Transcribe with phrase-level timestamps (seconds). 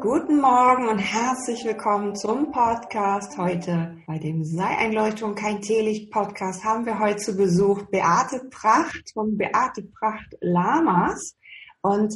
[0.00, 3.98] Guten Morgen und herzlich willkommen zum Podcast heute.
[4.06, 9.36] Bei dem Sei Einleuchtung kein Teelicht Podcast haben wir heute zu Besuch Beate Pracht von
[9.36, 11.36] Beate Pracht Lamas
[11.82, 12.14] und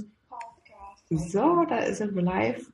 [1.11, 2.73] so, da sind wir live,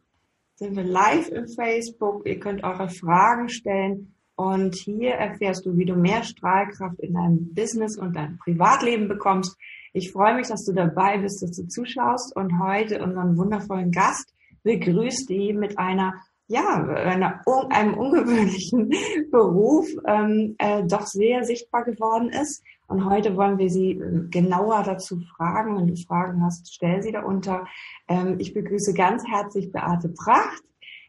[0.54, 2.24] sind wir live im Facebook.
[2.24, 7.52] Ihr könnt eure Fragen stellen und hier erfährst du, wie du mehr Strahlkraft in deinem
[7.52, 9.56] Business und deinem Privatleben bekommst.
[9.92, 14.32] Ich freue mich, dass du dabei bist, dass du zuschaust und heute unseren wundervollen Gast
[14.63, 16.14] begrüßt die mit einer
[16.50, 18.93] ja, einer, einem ungewöhnlichen
[19.31, 22.64] Beruf ähm, äh, doch sehr sichtbar geworden ist.
[22.89, 25.77] Und heute wollen wir Sie äh, genauer dazu fragen.
[25.77, 27.69] Wenn du Fragen hast, stell sie darunter.
[28.09, 30.64] Ähm, ich begrüße ganz herzlich Beate Pracht.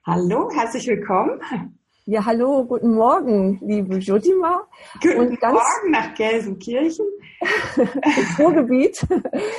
[0.06, 1.42] Hallo, herzlich willkommen.
[2.06, 4.68] Ja, hallo, guten Morgen, liebe Jodima.
[5.02, 7.06] Guten ganz Morgen nach Gelsenkirchen.
[8.40, 9.06] Ruhrgebiet.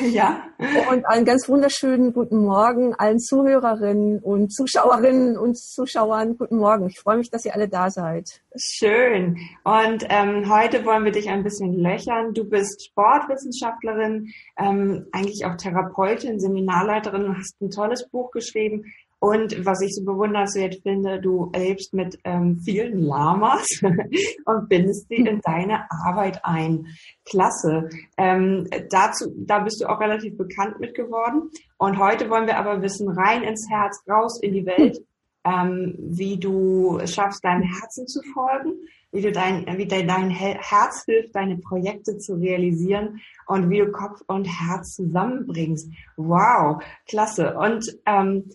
[0.00, 0.44] ja.
[0.90, 6.36] Und einen ganz wunderschönen guten Morgen allen Zuhörerinnen und Zuschauerinnen und Zuschauern.
[6.38, 6.86] Guten Morgen.
[6.88, 8.42] Ich freue mich, dass ihr alle da seid.
[8.56, 9.38] Schön.
[9.64, 12.34] Und ähm, heute wollen wir dich ein bisschen löchern.
[12.34, 18.84] Du bist Sportwissenschaftlerin, ähm, eigentlich auch Therapeutin, Seminarleiterin, hast ein tolles Buch geschrieben,
[19.22, 23.68] und was ich so bewundernswert finde, du lebst mit ähm, vielen Lamas
[24.46, 26.88] und bindest sie in deine Arbeit ein.
[27.24, 27.88] Klasse.
[28.16, 31.50] Ähm, dazu, da bist du auch relativ bekannt mit geworden.
[31.78, 34.98] Und heute wollen wir aber wissen, rein ins Herz, raus in die Welt,
[35.44, 38.72] ähm, wie du schaffst, deinem Herzen zu folgen,
[39.12, 44.20] wie du dein, wie dein Herz hilft, deine Projekte zu realisieren und wie du Kopf
[44.26, 45.88] und Herz zusammenbringst.
[46.16, 47.54] Wow, klasse.
[47.56, 48.50] Und ähm,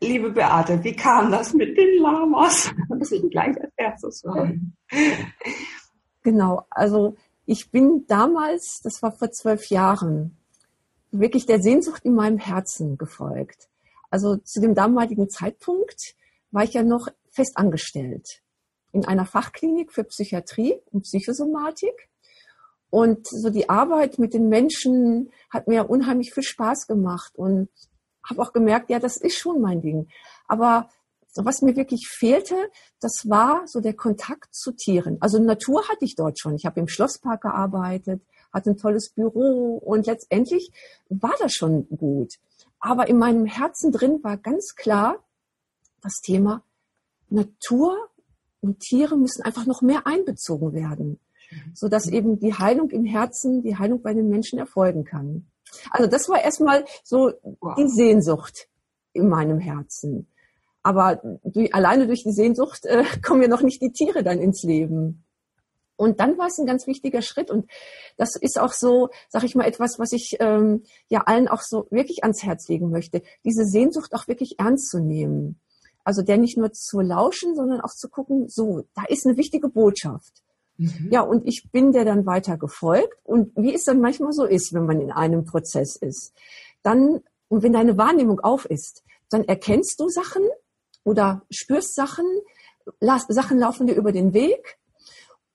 [0.00, 2.70] liebe Beate, wie kam das mit den Lamas?
[2.88, 4.76] Das ich gleich als erstes fragen.
[6.22, 10.36] Genau, also ich bin damals, das war vor zwölf Jahren,
[11.12, 13.68] wirklich der Sehnsucht in meinem Herzen gefolgt.
[14.10, 16.14] Also zu dem damaligen Zeitpunkt
[16.50, 18.42] war ich ja noch fest angestellt
[18.92, 22.08] in einer Fachklinik für Psychiatrie und Psychosomatik.
[22.88, 27.32] Und so die Arbeit mit den Menschen hat mir unheimlich viel Spaß gemacht.
[27.36, 27.68] Und
[28.28, 30.08] habe auch gemerkt, ja, das ist schon mein Ding.
[30.46, 30.88] Aber
[31.34, 32.54] was mir wirklich fehlte,
[33.00, 35.18] das war so der Kontakt zu Tieren.
[35.20, 36.54] Also Natur hatte ich dort schon.
[36.54, 38.22] Ich habe im Schlosspark gearbeitet,
[38.52, 40.70] hatte ein tolles Büro und letztendlich
[41.08, 42.34] war das schon gut.
[42.80, 45.22] Aber in meinem Herzen drin war ganz klar
[46.02, 46.62] das Thema
[47.28, 48.08] Natur
[48.60, 51.18] und Tiere müssen einfach noch mehr einbezogen werden,
[51.74, 55.46] so dass eben die Heilung im Herzen, die Heilung bei den Menschen erfolgen kann.
[55.90, 57.74] Also das war erstmal so wow.
[57.76, 58.68] die Sehnsucht
[59.12, 60.28] in meinem Herzen.
[60.82, 64.62] Aber durch, alleine durch die Sehnsucht äh, kommen ja noch nicht die Tiere dann ins
[64.62, 65.24] Leben.
[65.96, 67.50] Und dann war es ein ganz wichtiger Schritt.
[67.50, 67.68] Und
[68.16, 71.86] das ist auch so, sag ich mal, etwas, was ich ähm, ja allen auch so
[71.90, 75.58] wirklich ans Herz legen möchte, diese Sehnsucht auch wirklich ernst zu nehmen.
[76.04, 79.68] Also der nicht nur zu lauschen, sondern auch zu gucken, so, da ist eine wichtige
[79.68, 80.44] Botschaft.
[80.78, 81.08] Mhm.
[81.10, 83.18] Ja, und ich bin der dann weiter gefolgt.
[83.24, 86.34] Und wie es dann manchmal so ist, wenn man in einem Prozess ist,
[86.82, 90.42] dann, und wenn deine Wahrnehmung auf ist, dann erkennst du Sachen
[91.04, 92.24] oder spürst Sachen,
[93.00, 94.78] Sachen laufen dir über den Weg.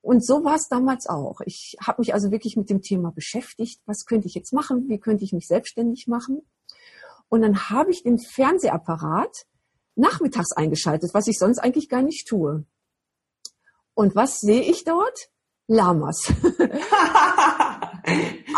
[0.02, 1.42] Und so war es damals auch.
[1.46, 3.82] Ich habe mich also wirklich mit dem Thema beschäftigt.
[3.86, 4.90] Was könnte ich jetzt machen?
[4.90, 6.42] Wie könnte ich mich selbstständig machen?
[7.30, 9.46] Und dann habe ich den Fernsehapparat
[9.96, 12.66] nachmittags eingeschaltet, was ich sonst eigentlich gar nicht tue.
[14.02, 15.30] Und was sehe ich dort?
[15.68, 16.34] Lamas.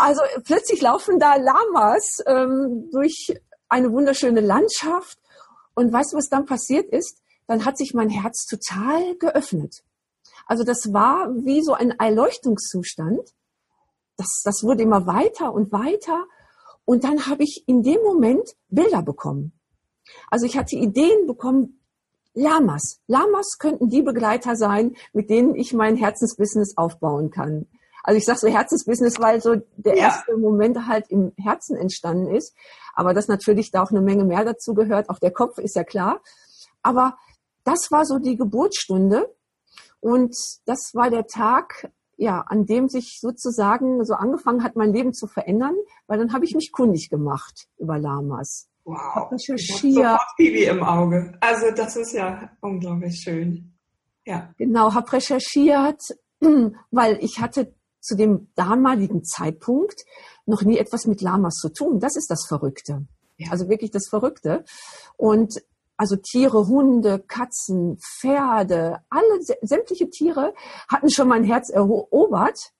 [0.00, 3.34] also plötzlich laufen da Lamas ähm, durch
[3.68, 5.18] eine wunderschöne Landschaft.
[5.74, 7.20] Und weißt du, was dann passiert ist?
[7.46, 9.84] Dann hat sich mein Herz total geöffnet.
[10.46, 13.34] Also das war wie so ein Erleuchtungszustand.
[14.16, 16.24] Das, das wurde immer weiter und weiter.
[16.86, 19.52] Und dann habe ich in dem Moment Bilder bekommen.
[20.30, 21.83] Also ich hatte Ideen bekommen,
[22.34, 23.00] Lamas.
[23.06, 27.66] Lamas könnten die Begleiter sein, mit denen ich mein Herzensbusiness aufbauen kann.
[28.02, 30.04] Also ich sage so Herzensbusiness, weil so der ja.
[30.06, 32.54] erste Moment halt im Herzen entstanden ist.
[32.94, 35.08] Aber dass natürlich da auch eine Menge mehr dazu gehört.
[35.08, 36.20] Auch der Kopf ist ja klar.
[36.82, 37.16] Aber
[37.64, 39.34] das war so die Geburtsstunde.
[40.00, 40.36] Und
[40.66, 45.26] das war der Tag, ja, an dem sich sozusagen so angefangen hat, mein Leben zu
[45.26, 45.74] verändern,
[46.06, 48.68] weil dann habe ich mich kundig gemacht über Lamas.
[48.84, 49.32] Wow.
[49.32, 51.36] Ich hab Baby im Auge.
[51.40, 53.72] Also das ist ja unglaublich schön.
[54.26, 54.52] Ja.
[54.58, 56.00] Genau, habe recherchiert,
[56.90, 60.04] weil ich hatte zu dem damaligen Zeitpunkt
[60.44, 62.00] noch nie etwas mit Lamas zu tun.
[62.00, 63.06] Das ist das Verrückte.
[63.38, 63.50] Ja.
[63.50, 64.64] Also wirklich das Verrückte.
[65.16, 65.62] Und
[65.96, 70.54] also Tiere, Hunde, Katzen, Pferde, alle sämtliche Tiere
[70.88, 72.72] hatten schon mein Herz erobert,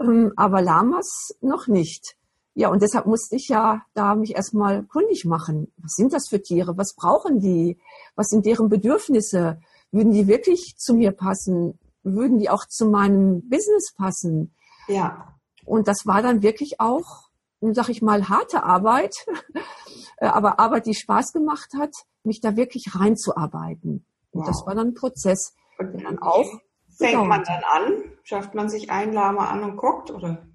[0.00, 2.16] ähm, aber Lamas noch nicht.
[2.58, 5.70] Ja, und deshalb musste ich ja da mich erstmal kundig machen.
[5.76, 6.78] Was sind das für Tiere?
[6.78, 7.78] Was brauchen die?
[8.14, 9.60] Was sind deren Bedürfnisse?
[9.92, 11.78] Würden die wirklich zu mir passen?
[12.02, 14.54] Würden die auch zu meinem Business passen?
[14.88, 15.34] Ja.
[15.66, 17.28] Und das war dann wirklich auch,
[17.60, 19.14] sag ich mal, harte Arbeit,
[20.18, 21.92] aber Arbeit, die Spaß gemacht hat,
[22.24, 24.06] mich da wirklich reinzuarbeiten.
[24.30, 24.46] Und wow.
[24.46, 25.54] das war dann ein Prozess.
[25.78, 26.46] Und dann auch.
[26.96, 28.04] Fängt man dann an?
[28.22, 30.46] Schafft man sich ein Lama an und guckt, oder?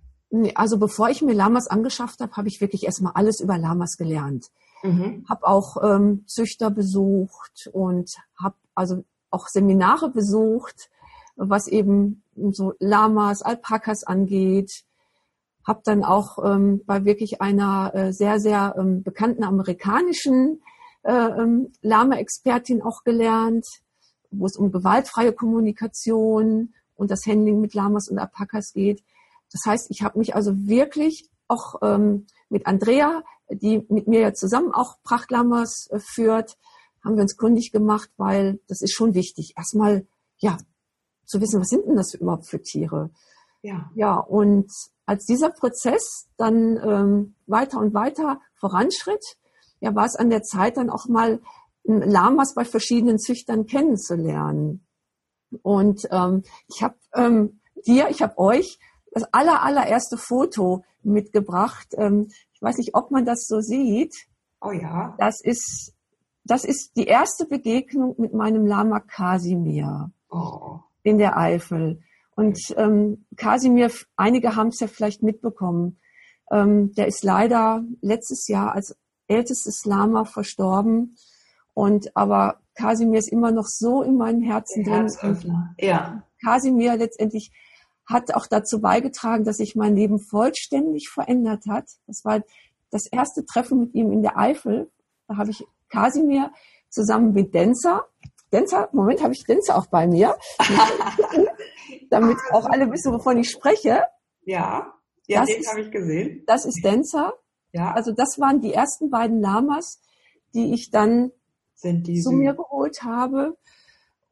[0.56, 4.48] Also bevor ich mir Lamas angeschafft habe, habe ich wirklich erstmal alles über Lamas gelernt.
[4.81, 5.25] Mhm.
[5.28, 8.12] Habe auch ähm, Züchter besucht und
[8.42, 10.89] habe also auch Seminare besucht,
[11.36, 14.83] was eben so Lamas, Alpakas angeht.
[15.68, 20.62] Habe dann auch ähm, bei wirklich einer äh, sehr, sehr ähm, bekannten amerikanischen
[21.04, 23.66] äh, ähm, Lama-Expertin auch gelernt,
[24.31, 29.04] wo es um gewaltfreie Kommunikation und das Handling mit Lamas und Alpakas geht.
[29.51, 34.33] Das heißt, ich habe mich also wirklich auch ähm, mit Andrea, die mit mir ja
[34.33, 36.57] zusammen auch Prachtlammers äh, führt,
[37.03, 39.53] haben wir uns kundig gemacht, weil das ist schon wichtig.
[39.57, 40.07] Erstmal,
[40.38, 40.57] ja,
[41.25, 43.09] zu wissen, was sind denn das überhaupt für Tiere?
[43.62, 43.89] Ja.
[43.95, 44.71] Ja, und
[45.06, 49.24] als dieser Prozess dann ähm, weiter und weiter voranschritt,
[49.80, 51.42] ja, war es an der Zeit dann auch mal
[51.83, 54.86] Lamas bei verschiedenen Züchtern kennenzulernen.
[55.63, 58.80] Und ähm, ich habe ähm, dir, ich habe euch
[59.12, 61.90] das aller, allererste Foto mitgebracht.
[61.98, 64.16] Ähm, ich weiß nicht, ob man das so sieht.
[64.62, 65.16] Oh ja.
[65.18, 65.94] Das ist,
[66.44, 70.80] das ist die erste Begegnung mit meinem Lama Kasimir oh.
[71.04, 72.02] in der Eifel.
[72.36, 76.00] Und ähm, Kasimir, einige haben es ja vielleicht mitbekommen,
[76.52, 78.96] ähm, der ist leider letztes Jahr als
[79.28, 81.16] ältestes Lama verstorben.
[81.74, 85.06] Und aber Kasimir ist immer noch so in meinem Herzen drin.
[85.80, 86.24] Ja.
[86.44, 87.52] Kasimir letztendlich
[88.12, 91.86] hat auch dazu beigetragen, dass sich mein Leben vollständig verändert hat.
[92.08, 92.42] Das war
[92.90, 94.92] das erste Treffen mit ihm in der Eifel.
[95.28, 96.52] Da habe ich Kasimir
[96.90, 98.06] zusammen mit Denzer.
[98.52, 100.36] Denzer, Moment, habe ich Denzer auch bei mir.
[102.12, 104.04] damit auch alle wissen, wovon ich spreche.
[104.44, 104.94] Ja,
[105.28, 106.44] ja, das den habe ich gesehen.
[106.46, 107.34] Das ist Denzer.
[107.72, 107.94] Ja.
[107.94, 110.02] Also das waren die ersten beiden Lamas,
[110.54, 111.31] die ich dann
[111.78, 113.57] zu mir geholt habe.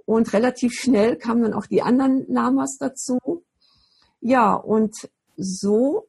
[0.05, 3.43] Und relativ schnell kamen dann auch die anderen Lamas dazu.
[4.21, 6.07] Ja, und so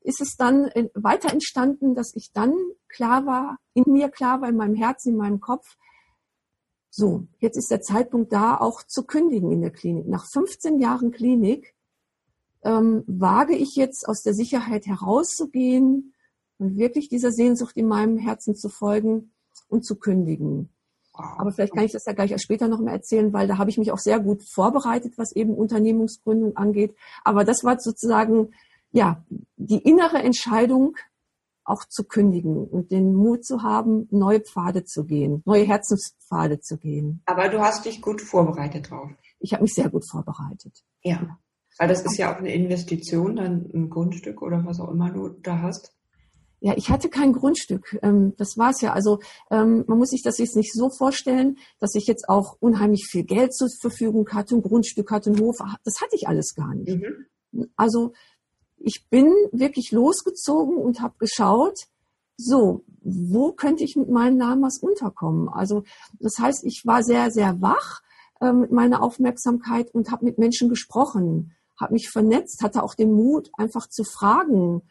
[0.00, 2.54] ist es dann weiter entstanden, dass ich dann
[2.88, 5.76] klar war, in mir klar war, in meinem Herzen, in meinem Kopf,
[6.98, 10.06] so, jetzt ist der Zeitpunkt da, auch zu kündigen in der Klinik.
[10.06, 11.74] Nach 15 Jahren Klinik
[12.62, 16.14] ähm, wage ich jetzt aus der Sicherheit herauszugehen
[16.56, 19.32] und wirklich dieser Sehnsucht in meinem Herzen zu folgen
[19.68, 20.70] und zu kündigen.
[21.18, 23.70] Aber vielleicht kann ich das ja gleich erst später noch mal erzählen, weil da habe
[23.70, 26.94] ich mich auch sehr gut vorbereitet, was eben Unternehmensgründung angeht.
[27.24, 28.52] Aber das war sozusagen,
[28.92, 29.24] ja,
[29.56, 30.96] die innere Entscheidung,
[31.66, 36.78] auch zu kündigen und den Mut zu haben, neue Pfade zu gehen, neue Herzenspfade zu
[36.78, 37.22] gehen.
[37.26, 39.10] Aber du hast dich gut vorbereitet drauf.
[39.40, 40.84] Ich habe mich sehr gut vorbereitet.
[41.02, 41.38] Ja.
[41.78, 45.28] Weil das ist ja auch eine Investition, dann ein Grundstück oder was auch immer du
[45.28, 45.92] da hast.
[46.60, 47.98] Ja, ich hatte kein Grundstück.
[48.02, 48.92] Ähm, das war's ja.
[48.92, 49.20] Also
[49.50, 53.24] ähm, man muss sich das jetzt nicht so vorstellen, dass ich jetzt auch unheimlich viel
[53.24, 55.58] Geld zur Verfügung hatte, ein Grundstück hatte, einen Hof.
[55.84, 56.96] Das hatte ich alles gar nicht.
[56.96, 57.68] Mhm.
[57.76, 58.12] Also
[58.78, 61.86] ich bin wirklich losgezogen und habe geschaut,
[62.36, 65.48] so, wo könnte ich mit meinen Lamas unterkommen?
[65.48, 65.84] Also
[66.18, 68.02] das heißt, ich war sehr, sehr wach
[68.40, 73.12] äh, mit meiner Aufmerksamkeit und habe mit Menschen gesprochen, habe mich vernetzt, hatte auch den
[73.12, 74.82] Mut, einfach zu fragen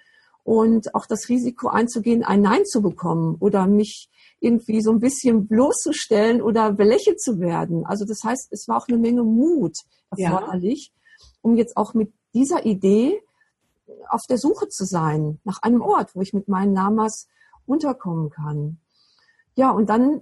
[0.45, 5.47] und auch das Risiko einzugehen, ein Nein zu bekommen oder mich irgendwie so ein bisschen
[5.47, 7.83] bloßzustellen oder belächelt zu werden.
[7.83, 9.75] Also das heißt, es war auch eine Menge Mut
[10.11, 11.25] erforderlich, ja.
[11.41, 13.19] um jetzt auch mit dieser Idee
[14.07, 17.27] auf der Suche zu sein nach einem Ort, wo ich mit meinen Lamas
[17.65, 18.77] unterkommen kann.
[19.55, 20.21] Ja, und dann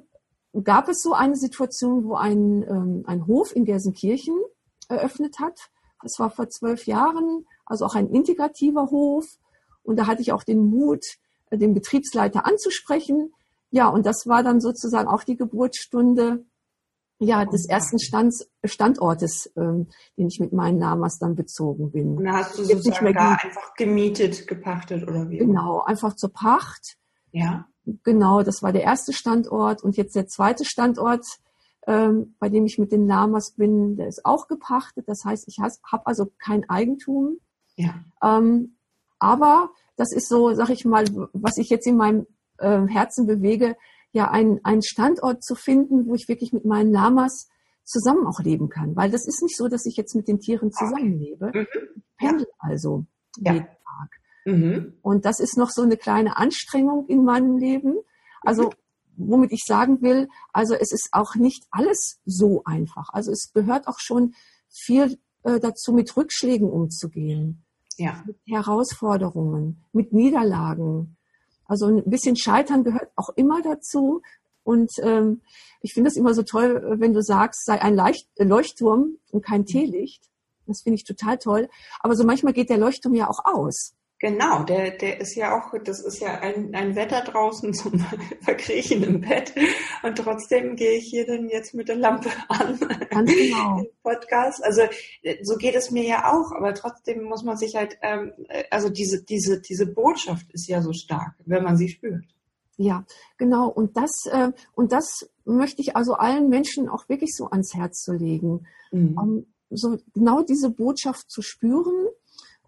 [0.64, 4.40] gab es so eine Situation, wo ein, ähm, ein Hof in Gelsenkirchen
[4.88, 5.70] eröffnet hat.
[6.02, 9.38] Das war vor zwölf Jahren, also auch ein integrativer Hof
[9.84, 11.06] und da hatte ich auch den Mut,
[11.50, 13.34] äh, den Betriebsleiter anzusprechen.
[13.70, 16.46] Ja, und das war dann sozusagen auch die Geburtsstunde
[17.20, 19.88] ja, des ersten Stands, Standortes, ähm,
[20.18, 22.18] den ich mit meinen Namas dann bezogen bin.
[22.18, 25.38] Und da hast du Jetzt sozusagen da einfach gemietet, gepachtet oder wie?
[25.38, 26.98] Genau, einfach zur Pacht.
[27.32, 27.68] Ja.
[28.04, 31.26] Genau, das war der erste Standort und jetzt der zweite Standort,
[31.86, 35.08] ähm, bei dem ich mit den Lamas bin, der ist auch gepachtet.
[35.08, 37.40] Das heißt, ich habe also kein Eigentum.
[37.76, 37.96] Ja.
[38.22, 38.78] Ähm,
[39.24, 42.28] aber das ist so, sag ich mal, was ich jetzt in meinem
[42.58, 43.78] äh, Herzen bewege,
[44.12, 47.48] ja, ein, einen Standort zu finden, wo ich wirklich mit meinen Lamas
[47.86, 48.96] zusammen auch leben kann.
[48.98, 51.52] Weil das ist nicht so, dass ich jetzt mit den Tieren zusammenlebe.
[51.54, 51.68] Mhm.
[51.96, 53.06] Ich pendel also
[53.38, 53.54] ja.
[53.54, 54.10] jeden Tag.
[54.46, 54.98] Mhm.
[55.02, 57.96] Und das ist noch so eine kleine Anstrengung in meinem Leben.
[58.42, 58.72] Also,
[59.16, 63.10] womit ich sagen will, also es ist auch nicht alles so einfach.
[63.14, 64.34] Also es gehört auch schon
[64.70, 67.64] viel äh, dazu, mit Rückschlägen umzugehen.
[67.98, 68.24] Ja.
[68.26, 71.18] Mit Herausforderungen, mit Niederlagen.
[71.66, 74.22] Also ein bisschen Scheitern gehört auch immer dazu.
[74.64, 75.42] Und ähm,
[75.82, 79.66] ich finde es immer so toll, wenn du sagst, sei ein Leicht Leuchtturm und kein
[79.66, 80.30] Teelicht.
[80.66, 81.70] Das finde ich total toll.
[82.00, 83.94] Aber so manchmal geht der Leuchtturm ja auch aus.
[84.24, 88.00] Genau, der, der ist ja auch, das ist ja ein, ein Wetter draußen zum
[88.40, 89.54] Verkriechen im Bett.
[90.02, 92.80] Und trotzdem gehe ich hier dann jetzt mit der Lampe an.
[93.10, 93.84] Ganz genau.
[94.02, 94.64] Podcast.
[94.64, 94.84] Also
[95.42, 98.32] so geht es mir ja auch, aber trotzdem muss man sich halt, ähm,
[98.72, 102.24] also diese, diese, diese Botschaft ist ja so stark, wenn man sie spürt.
[102.78, 103.06] Ja,
[103.38, 103.68] genau.
[103.68, 108.04] Und das, äh, und das möchte ich also allen Menschen auch wirklich so ans Herz
[108.04, 108.68] zu legen.
[108.90, 109.18] Mhm.
[109.18, 112.08] Um, ähm, so genau diese Botschaft zu spüren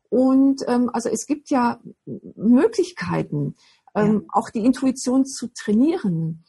[0.09, 3.55] und ähm, also es gibt ja Möglichkeiten,
[3.95, 4.33] ähm, ja.
[4.33, 6.43] auch die Intuition zu trainieren.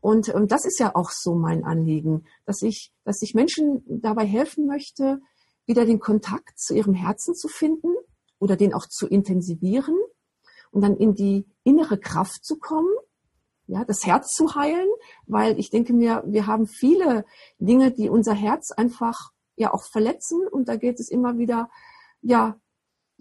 [0.00, 4.26] Und ähm, das ist ja auch so mein Anliegen, dass ich, dass ich Menschen dabei
[4.26, 5.20] helfen möchte,
[5.66, 7.94] wieder den Kontakt zu ihrem Herzen zu finden
[8.38, 9.96] oder den auch zu intensivieren
[10.72, 12.90] und dann in die innere Kraft zu kommen,
[13.68, 14.88] ja, das Herz zu heilen,
[15.26, 17.24] weil ich denke mir, wir haben viele
[17.58, 21.70] Dinge, die unser Herz einfach ja auch verletzen und da geht es immer wieder
[22.22, 22.58] ja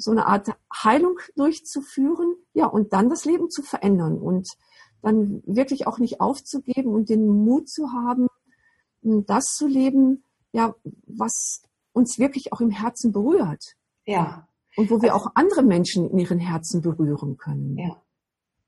[0.01, 0.49] so eine Art
[0.83, 4.47] Heilung durchzuführen, ja, und dann das Leben zu verändern und
[5.01, 8.27] dann wirklich auch nicht aufzugeben und den Mut zu haben,
[9.01, 10.75] das zu leben, ja,
[11.07, 13.75] was uns wirklich auch im Herzen berührt.
[14.05, 14.47] Ja.
[14.77, 17.77] Und wo wir also, auch andere Menschen in ihren Herzen berühren können.
[17.77, 18.01] Ja.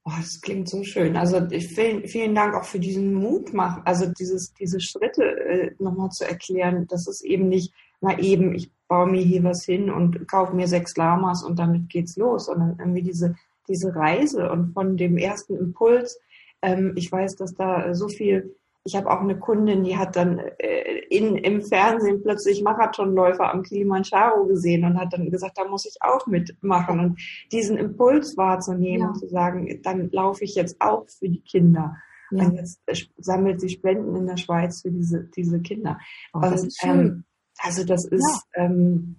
[0.05, 1.15] Oh, das klingt so schön.
[1.15, 5.71] Also ich, vielen, vielen Dank auch für diesen Mut machen, also dieses, diese Schritte äh,
[5.79, 9.89] nochmal zu erklären, dass es eben nicht mal eben, ich baue mir hier was hin
[9.89, 13.35] und kaufe mir sechs Lamas und damit geht's los, sondern irgendwie diese,
[13.69, 16.19] diese Reise und von dem ersten Impuls,
[16.61, 20.39] ähm, ich weiß, dass da so viel, ich habe auch eine Kundin, die hat dann
[20.39, 25.85] äh, in, im Fernsehen plötzlich Marathonläufer am Kilimanjaro gesehen und hat dann gesagt, da muss
[25.85, 27.19] ich auch mitmachen und
[27.51, 29.07] diesen Impuls wahrzunehmen ja.
[29.07, 31.95] und zu sagen, dann laufe ich jetzt auch für die Kinder.
[32.31, 32.43] Ja.
[32.43, 35.99] Und jetzt äh, sammelt sie Spenden in der Schweiz für diese, diese Kinder.
[36.33, 37.23] Oh, und, ähm,
[37.59, 38.65] also das ist ja.
[38.65, 39.15] ähm,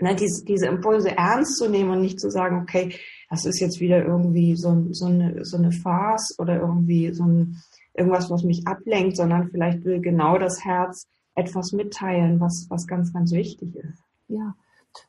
[0.00, 2.96] ne, diese, diese Impulse ernst zu nehmen und nicht zu sagen, okay,
[3.30, 7.62] das ist jetzt wieder irgendwie so, so, eine, so eine Farce oder irgendwie so ein
[7.94, 13.12] irgendwas, was mich ablenkt, sondern vielleicht will genau das Herz etwas mitteilen, was, was ganz,
[13.12, 14.02] ganz wichtig ist.
[14.28, 14.54] Ja,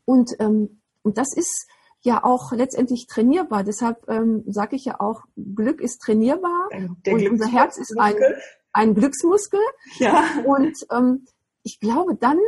[0.05, 1.67] und, ähm, und das ist
[2.01, 3.63] ja auch letztendlich trainierbar.
[3.63, 6.69] Deshalb ähm, sage ich ja auch, Glück ist trainierbar
[7.05, 8.15] Der und unser Herz ist ein,
[8.71, 9.59] ein Glücksmuskel.
[9.97, 10.23] Ja.
[10.45, 11.25] Und ähm,
[11.63, 12.39] ich glaube, dann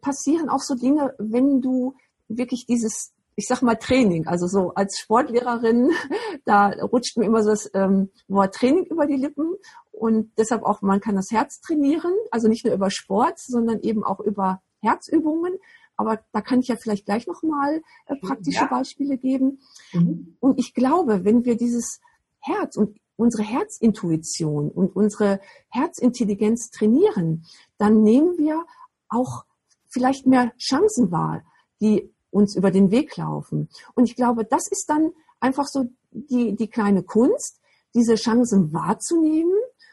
[0.00, 1.94] passieren auch so Dinge, wenn du
[2.28, 5.90] wirklich dieses, ich sag mal Training, also so als Sportlehrerin,
[6.44, 9.54] da rutscht mir immer so das ähm, Wort Training über die Lippen
[9.92, 14.02] und deshalb auch, man kann das Herz trainieren, also nicht nur über Sport, sondern eben
[14.02, 15.58] auch über Herzübungen.
[15.96, 18.66] Aber da kann ich ja vielleicht gleich nochmal äh, praktische ja.
[18.66, 19.60] Beispiele geben.
[19.92, 20.36] Mhm.
[20.40, 22.00] Und ich glaube, wenn wir dieses
[22.40, 27.44] Herz und unsere Herzintuition und unsere Herzintelligenz trainieren,
[27.78, 28.64] dann nehmen wir
[29.08, 29.44] auch
[29.86, 31.44] vielleicht mehr Chancen wahr,
[31.80, 33.68] die uns über den Weg laufen.
[33.94, 37.60] Und ich glaube, das ist dann einfach so die, die kleine Kunst,
[37.94, 39.52] diese Chancen wahrzunehmen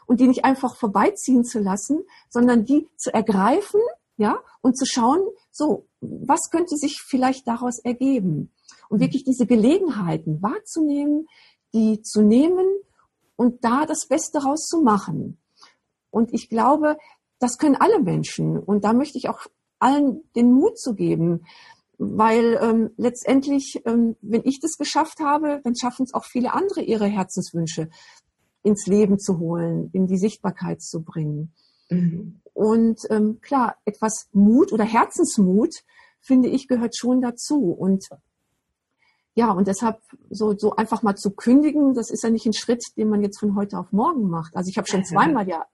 [0.09, 3.79] und die nicht einfach vorbeiziehen zu lassen, sondern die zu ergreifen,
[4.17, 5.19] ja, und zu schauen,
[5.51, 8.51] so, was könnte sich vielleicht daraus ergeben?
[8.89, 11.27] Und wirklich diese Gelegenheiten wahrzunehmen,
[11.75, 12.65] die zu nehmen
[13.35, 15.37] und da das Beste rauszumachen.
[16.09, 16.97] Und ich glaube,
[17.37, 18.57] das können alle Menschen.
[18.57, 19.41] Und da möchte ich auch
[19.77, 21.45] allen den Mut zu geben.
[21.99, 26.81] Weil ähm, letztendlich, ähm, wenn ich das geschafft habe, dann schaffen es auch viele andere,
[26.81, 27.89] ihre Herzenswünsche
[28.63, 31.53] ins Leben zu holen, in die Sichtbarkeit zu bringen.
[31.89, 32.41] Mhm.
[32.53, 35.83] Und ähm, klar, etwas Mut oder Herzensmut,
[36.19, 37.71] finde ich, gehört schon dazu.
[37.71, 38.09] Und
[39.35, 39.99] ja, und deshalb
[40.29, 43.39] so, so einfach mal zu kündigen, das ist ja nicht ein Schritt, den man jetzt
[43.39, 44.55] von heute auf morgen macht.
[44.55, 45.65] Also ich habe schon zweimal ja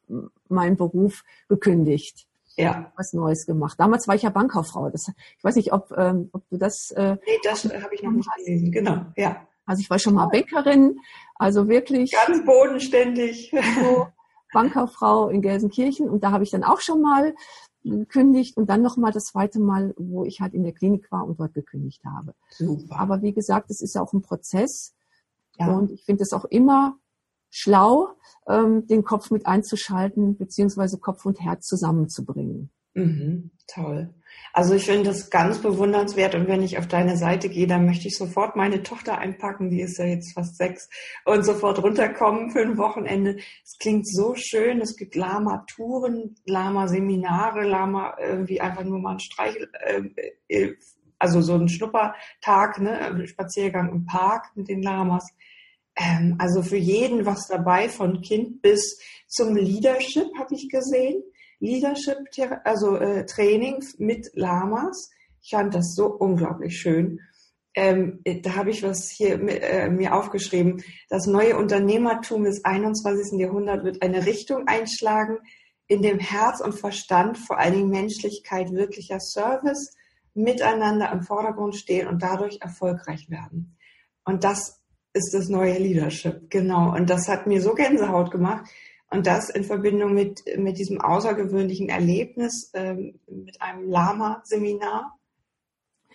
[0.48, 2.28] meinen Beruf gekündigt
[2.58, 2.92] ja.
[2.96, 3.80] was Neues gemacht.
[3.80, 4.90] Damals war ich ja Bankkauffrau.
[4.90, 6.92] Das, ich weiß nicht, ob, ähm, ob du das.
[6.92, 8.72] Äh, nee, das habe ich noch nicht gelesen.
[8.72, 9.48] Genau, ja.
[9.66, 11.00] Also ich war schon mal Bäckerin,
[11.36, 12.12] also wirklich.
[12.12, 13.52] Ganz bodenständig.
[13.52, 14.08] So,
[14.54, 17.34] Bankkauffrau in Gelsenkirchen und da habe ich dann auch schon mal
[17.84, 21.40] gekündigt und dann nochmal das zweite Mal, wo ich halt in der Klinik war und
[21.40, 22.34] dort gekündigt habe.
[22.50, 22.98] Super.
[22.98, 24.96] Aber wie gesagt, es ist ja auch ein Prozess
[25.60, 25.72] ja.
[25.76, 26.98] und ich finde es auch immer
[27.50, 28.10] schlau,
[28.48, 32.70] ähm, den Kopf mit einzuschalten, beziehungsweise Kopf und Herz zusammenzubringen.
[32.94, 34.14] Mhm, toll.
[34.54, 38.08] Also ich finde das ganz bewundernswert und wenn ich auf deine Seite gehe, dann möchte
[38.08, 40.88] ich sofort meine Tochter einpacken, die ist ja jetzt fast sechs,
[41.26, 43.36] und sofort runterkommen für ein Wochenende.
[43.66, 49.70] Es klingt so schön, es gibt Lama-Touren, Lama-Seminare, Lama irgendwie einfach nur mal ein Streichel,
[49.86, 50.04] äh,
[50.48, 50.76] äh,
[51.20, 55.28] also so ein Schnuppertag, ne, Spaziergang im Park mit den Lamas.
[55.98, 61.24] Ähm, also für jeden was dabei, von Kind bis zum Leadership, habe ich gesehen.
[61.66, 62.18] Leadership,
[62.64, 65.12] also äh, Training mit Lamas.
[65.42, 67.20] Ich fand das so unglaublich schön.
[67.76, 70.82] Ähm, da habe ich was hier äh, mir aufgeschrieben.
[71.10, 73.40] Das neue Unternehmertum des 21.
[73.40, 75.40] Jahrhunderts wird eine Richtung einschlagen,
[75.88, 79.96] in dem Herz und Verstand, vor allen Dingen Menschlichkeit, wirklicher Service,
[80.34, 83.78] miteinander im Vordergrund stehen und dadurch erfolgreich werden.
[84.24, 84.82] Und das
[85.14, 86.94] ist das neue Leadership, genau.
[86.94, 88.70] Und das hat mir so Gänsehaut gemacht.
[89.10, 95.18] Und das in Verbindung mit, mit diesem außergewöhnlichen Erlebnis ähm, mit einem Lama-Seminar.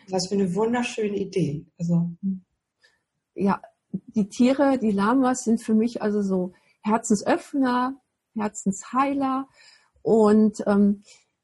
[0.09, 1.65] Was für eine wunderschöne Idee.
[1.79, 2.11] Also.
[3.35, 8.01] Ja, die Tiere, die Lamas sind für mich also so Herzensöffner,
[8.35, 9.49] Herzensheiler.
[10.03, 11.03] Und ähm,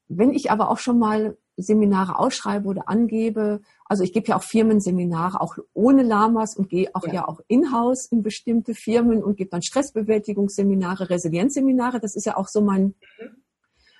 [0.09, 3.61] wenn ich aber auch schon mal Seminare ausschreibe oder angebe.
[3.85, 7.41] Also ich gebe ja auch Firmenseminare, auch ohne Lamas und gehe auch ja, ja auch
[7.49, 12.01] in-house in bestimmte Firmen und gebe dann Stressbewältigungsseminare, Resilienzseminare.
[12.01, 12.95] Das ist ja auch so mein,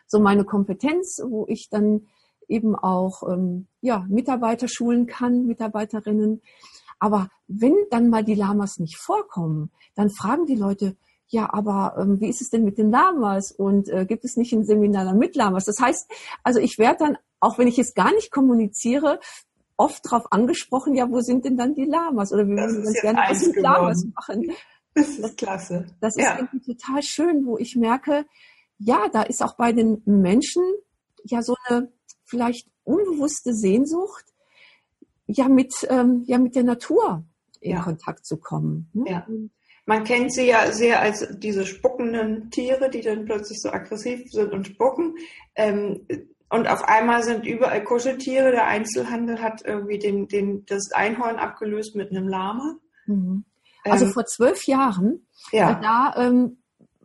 [0.07, 2.07] so meine Kompetenz, wo ich dann
[2.49, 6.43] eben auch ähm, ja, Mitarbeiter schulen kann, Mitarbeiterinnen.
[6.99, 10.97] Aber wenn dann mal die Lamas nicht vorkommen, dann fragen die Leute,
[11.29, 14.53] ja, aber ähm, wie ist es denn mit den Lamas und äh, gibt es nicht
[14.53, 15.65] ein Seminar mit Lamas?
[15.65, 16.09] Das heißt,
[16.45, 19.21] also ich werde dann auch wenn ich es gar nicht kommuniziere,
[19.77, 22.33] oft darauf angesprochen, ja, wo sind denn dann die Lamas?
[22.33, 24.53] Oder wir würden ganz gerne was mit Lamas machen.
[24.95, 25.87] Das ist klasse.
[26.01, 26.39] Das ist ja.
[26.39, 28.25] irgendwie total schön, wo ich merke,
[28.79, 30.63] ja, da ist auch bei den Menschen
[31.25, 31.93] ja so eine
[32.25, 34.25] vielleicht unbewusste Sehnsucht,
[35.27, 37.25] ja mit, ähm, ja mit der Natur
[37.61, 37.83] in ja.
[37.83, 38.91] Kontakt zu kommen.
[38.95, 39.11] Ne?
[39.11, 39.27] Ja.
[39.85, 44.53] Man kennt sie ja sehr als diese spuckenden Tiere, die dann plötzlich so aggressiv sind
[44.53, 45.15] und spucken.
[45.55, 46.07] Ähm,
[46.49, 48.53] und auf einmal sind überall Kuscheltiere.
[48.53, 52.77] Der Einzelhandel hat irgendwie den, den, das Einhorn abgelöst mit einem Lama.
[53.07, 53.45] Mhm.
[53.85, 55.73] Also ähm, vor zwölf Jahren, ja.
[55.73, 56.59] Äh, da ähm,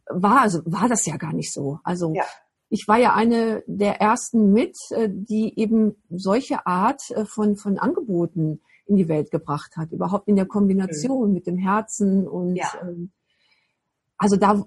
[0.09, 1.79] war, also war das ja gar nicht so.
[1.83, 2.23] Also ja.
[2.69, 7.79] ich war ja eine der ersten mit, äh, die eben solche Art äh, von, von
[7.79, 9.91] Angeboten in die Welt gebracht hat.
[9.91, 11.33] Überhaupt in der Kombination mhm.
[11.33, 12.67] mit dem Herzen und ja.
[12.81, 13.11] ähm,
[14.21, 14.63] also da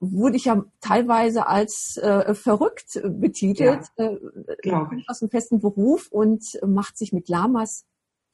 [0.00, 4.70] wurde ich ja teilweise als äh, verrückt betitelt, ja, äh,
[5.06, 7.86] aus einem festen Beruf und macht sich mit Lamas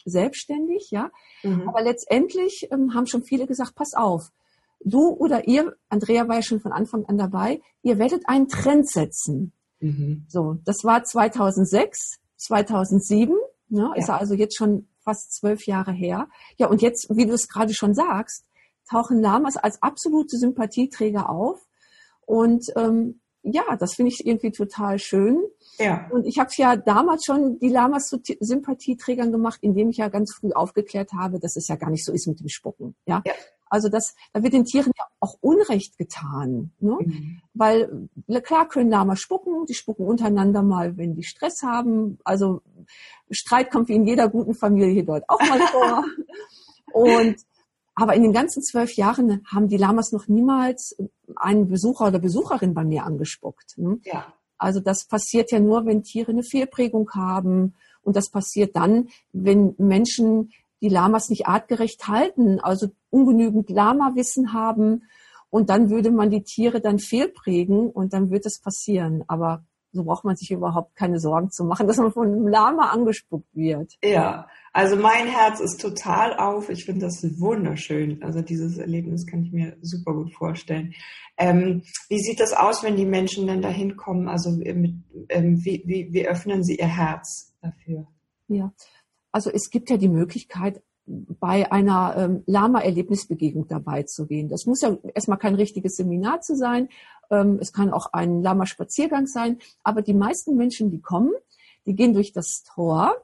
[0.05, 1.13] selbstständig, ja.
[1.45, 1.69] Mhm.
[1.69, 4.33] Aber letztendlich ähm, haben schon viele gesagt, pass auf,
[4.81, 8.91] du oder ihr, Andrea war ja schon von Anfang an dabei, ihr werdet einen Trend
[8.91, 9.53] setzen.
[9.79, 10.27] Mhm.
[10.29, 13.37] So, das war 2006, 2007,
[13.69, 13.93] ne, ja.
[13.95, 16.27] ist also jetzt schon fast zwölf Jahre her.
[16.59, 18.45] Ja, und jetzt, wie du es gerade schon sagst,
[18.89, 21.61] tauchen Lamas als absolute Sympathieträger auf.
[22.27, 25.43] Und ähm, ja, das finde ich irgendwie total schön.
[25.79, 26.09] Ja.
[26.11, 30.35] Und ich habe ja damals schon die Lamas zu Sympathieträgern gemacht, indem ich ja ganz
[30.35, 32.95] früh aufgeklärt habe, dass es ja gar nicht so ist mit dem Spucken.
[33.07, 33.23] Ja.
[33.27, 33.35] ja.
[33.69, 36.73] Also das, da wird den Tieren ja auch Unrecht getan.
[36.79, 36.97] Ne?
[37.01, 37.41] Mhm.
[37.55, 38.09] Weil
[38.45, 42.19] klar können Lamas spucken, die spucken untereinander mal, wenn die Stress haben.
[42.25, 42.63] Also
[43.31, 46.05] Streit kommt wie in jeder guten Familie dort auch mal vor.
[46.93, 47.37] Und
[47.95, 50.97] aber in den ganzen zwölf Jahren haben die Lamas noch niemals
[51.37, 53.79] einen Besucher oder Besucherin bei mir angespuckt.
[53.79, 54.01] Ne?
[54.05, 54.33] Ja.
[54.59, 57.75] Also das passiert ja nur, wenn Tiere eine Fehlprägung haben.
[58.03, 65.05] Und das passiert dann, wenn Menschen die Lamas nicht artgerecht halten, also ungenügend Lama-Wissen haben.
[65.49, 69.23] Und dann würde man die Tiere dann fehlprägen und dann wird es passieren.
[69.29, 72.91] Aber so braucht man sich überhaupt keine Sorgen zu machen, dass man von einem Lama
[72.91, 73.95] angespuckt wird.
[74.03, 76.69] Ja, also mein Herz ist total auf.
[76.69, 78.23] Ich finde das wunderschön.
[78.23, 80.95] Also dieses Erlebnis kann ich mir super gut vorstellen.
[81.37, 84.29] Ähm, wie sieht das aus, wenn die Menschen dann dahin kommen?
[84.29, 84.95] Also mit,
[85.29, 88.07] ähm, wie, wie, wie öffnen sie ihr Herz dafür?
[88.49, 88.73] Ja,
[89.33, 94.49] also es gibt ja die Möglichkeit, bei einer ähm, Lama-Erlebnisbegegnung dabei zu gehen.
[94.49, 96.89] Das muss ja erstmal kein richtiges Seminar zu sein.
[97.31, 99.59] Ähm, es kann auch ein Lama-Spaziergang sein.
[99.83, 101.33] Aber die meisten Menschen, die kommen,
[101.87, 103.15] die gehen durch das Tor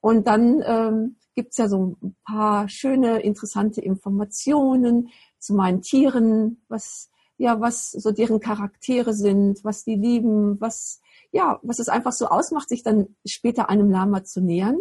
[0.00, 7.10] und dann ähm, gibt's ja so ein paar schöne, interessante Informationen zu meinen Tieren, was
[7.38, 11.00] ja, was so deren Charaktere sind, was die lieben, was
[11.32, 14.78] ja, was es einfach so ausmacht, sich dann später einem Lama zu nähern.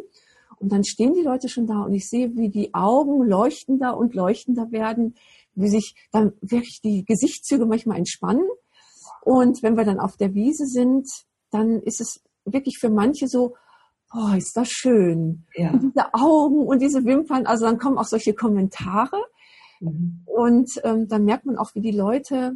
[0.57, 4.13] Und dann stehen die Leute schon da und ich sehe, wie die Augen leuchtender und
[4.13, 5.15] leuchtender werden,
[5.53, 8.45] wie sich dann wirklich die Gesichtszüge manchmal entspannen.
[9.25, 11.09] Und wenn wir dann auf der Wiese sind,
[11.49, 13.55] dann ist es wirklich für manche so,
[14.13, 15.45] oh, ist das schön.
[15.55, 15.71] Ja.
[15.71, 19.19] Und diese Augen und diese Wimpern, also dann kommen auch solche Kommentare.
[19.79, 20.21] Mhm.
[20.25, 22.55] Und ähm, dann merkt man auch, wie die Leute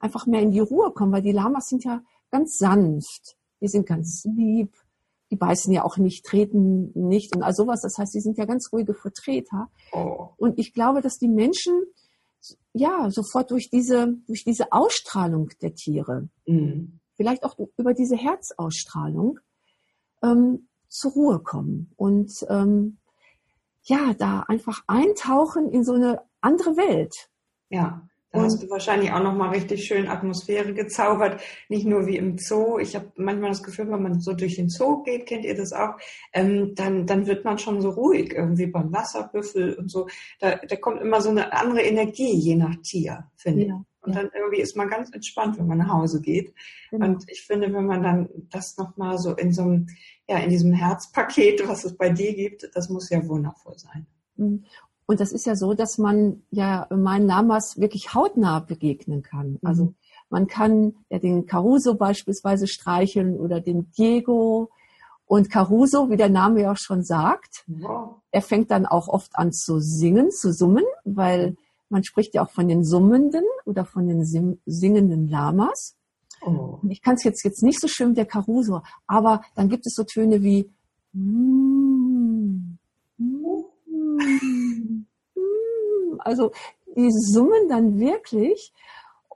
[0.00, 2.02] einfach mehr in die Ruhe kommen, weil die Lamas sind ja
[2.32, 4.74] ganz sanft, die sind ganz lieb,
[5.30, 7.82] die beißen ja auch nicht, treten nicht und all sowas.
[7.82, 9.68] Das heißt, die sind ja ganz ruhige Vertreter.
[9.92, 10.30] Oh.
[10.36, 11.80] Und ich glaube, dass die Menschen
[12.72, 17.00] ja sofort durch diese, durch diese Ausstrahlung der Tiere, Mhm.
[17.14, 19.40] vielleicht auch über diese Herzausstrahlung,
[20.22, 22.98] ähm, zur Ruhe kommen und ähm,
[23.84, 27.30] ja, da einfach eintauchen in so eine andere Welt.
[27.70, 31.40] Ja, da Und- hast du wahrscheinlich auch nochmal richtig schön Atmosphäre gezaubert.
[31.68, 32.78] Nicht nur wie im Zoo.
[32.78, 35.72] Ich habe manchmal das Gefühl, wenn man so durch den Zoo geht, kennt ihr das
[35.72, 35.94] auch,
[36.32, 40.08] ähm, dann, dann wird man schon so ruhig irgendwie beim Wasserbüffel und so.
[40.40, 43.68] Da, da kommt immer so eine andere Energie, je nach Tier, finde ich.
[43.68, 44.22] Ja, Und ja.
[44.22, 46.52] dann irgendwie ist man ganz entspannt, wenn man nach Hause geht.
[46.90, 47.06] Genau.
[47.06, 49.86] Und ich finde, wenn man dann das nochmal so in so einem,
[50.28, 54.06] ja, in diesem Herzpaket, was es bei dir gibt, das muss ja wundervoll sein.
[54.36, 54.64] Mhm.
[55.10, 59.58] Und das ist ja so, dass man ja meinen Lamas wirklich hautnah begegnen kann.
[59.62, 59.94] Also Mhm.
[60.28, 64.68] man kann ja den Caruso beispielsweise streicheln oder den Diego.
[65.24, 68.16] Und Caruso, wie der Name ja auch schon sagt, Wow.
[68.32, 71.56] er fängt dann auch oft an zu singen, zu summen, weil
[71.88, 74.26] man spricht ja auch von den Summenden oder von den
[74.66, 75.96] singenden Lamas.
[76.44, 76.80] Oh.
[76.90, 79.94] Ich kann es jetzt, jetzt nicht so schön wie der Caruso, aber dann gibt es
[79.94, 80.70] so Töne wie
[81.14, 82.76] mm,
[83.16, 85.04] mm, mm.
[86.28, 86.52] Also
[86.96, 88.72] die summen dann wirklich.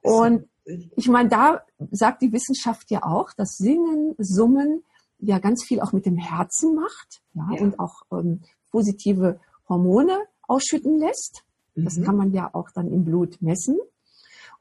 [0.02, 0.48] Und
[0.96, 4.84] ich meine, da sagt die Wissenschaft ja auch, dass Singen, Summen
[5.18, 7.62] ja ganz viel auch mit dem Herzen macht ja, Ja.
[7.62, 11.44] und auch ähm, positive Hormone ausschütten lässt.
[11.74, 12.04] Das Mhm.
[12.04, 13.78] kann man ja auch dann im Blut messen.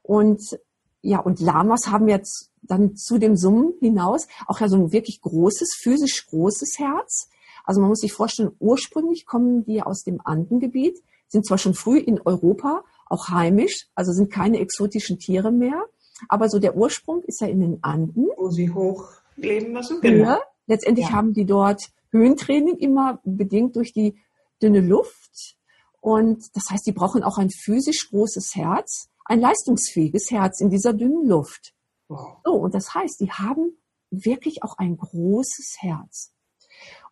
[0.02, 0.58] Und
[1.02, 5.20] ja, und Lamas haben jetzt dann zu dem Summen hinaus auch ja so ein wirklich
[5.20, 7.28] großes, physisch großes Herz.
[7.64, 11.98] Also man muss sich vorstellen, ursprünglich kommen die aus dem Andengebiet, sind zwar schon früh
[11.98, 15.82] in Europa auch heimisch, also sind keine exotischen Tiere mehr,
[16.28, 18.28] aber so der Ursprung ist ja in den Anden.
[18.36, 20.00] wo sie hoch leben müssen.
[20.02, 20.38] Höhe.
[20.66, 21.12] Letztendlich Ja.
[21.12, 24.14] haben die dort Höhentraining immer bedingt durch die
[24.62, 25.56] dünne Luft.
[26.00, 30.92] Und das heißt, die brauchen auch ein physisch großes Herz, ein leistungsfähiges Herz in dieser
[30.92, 31.74] dünnen Luft.
[32.08, 32.36] Wow.
[32.44, 33.78] So, und das heißt, die haben
[34.10, 36.32] wirklich auch ein großes Herz.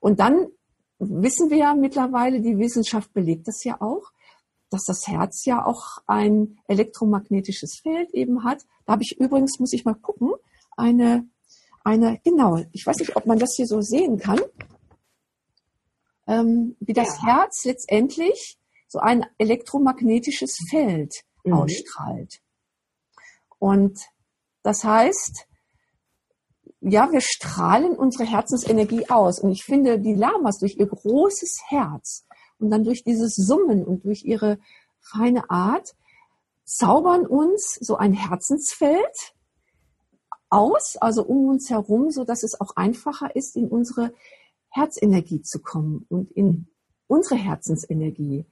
[0.01, 0.49] Und dann
[1.01, 4.13] wissen wir ja mittlerweile, die Wissenschaft belegt das ja auch,
[4.71, 8.65] dass das Herz ja auch ein elektromagnetisches Feld eben hat.
[8.87, 10.33] Da habe ich übrigens, muss ich mal gucken,
[10.77, 11.27] eine,
[11.83, 14.41] eine, genau, ich weiß nicht, ob man das hier so sehen kann,
[16.27, 17.27] ähm, wie das Ja.
[17.27, 21.55] Herz letztendlich so ein elektromagnetisches Feld Mhm.
[21.55, 22.41] ausstrahlt.
[23.59, 23.99] Und
[24.63, 25.47] das heißt,
[26.81, 29.39] ja, wir strahlen unsere Herzensenergie aus.
[29.39, 32.25] Und ich finde, die Lamas durch ihr großes Herz
[32.59, 34.59] und dann durch dieses Summen und durch ihre
[35.01, 35.95] feine Art
[36.65, 39.35] zaubern uns so ein Herzensfeld
[40.49, 44.13] aus, also um uns herum, so dass es auch einfacher ist, in unsere
[44.71, 46.67] Herzenergie zu kommen und in
[47.07, 48.47] unsere Herzensenergie.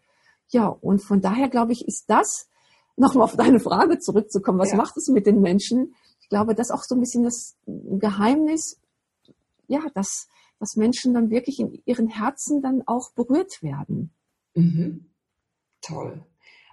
[0.49, 2.49] Ja, und von daher glaube ich, ist das,
[2.97, 4.77] nochmal auf deine Frage zurückzukommen, was Ja.
[4.77, 5.95] macht es mit den Menschen?
[6.29, 8.79] Ich glaube, das ist auch so ein bisschen das Geheimnis,
[9.67, 10.29] ja, dass,
[10.61, 14.11] dass Menschen dann wirklich in ihren Herzen dann auch berührt werden.
[14.55, 15.07] Mhm.
[15.81, 16.23] Toll.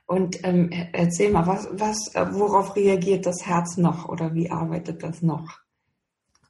[0.07, 5.01] Und ähm, erzähl mal, was, was, äh, worauf reagiert das Herz noch oder wie arbeitet
[5.03, 5.59] das noch?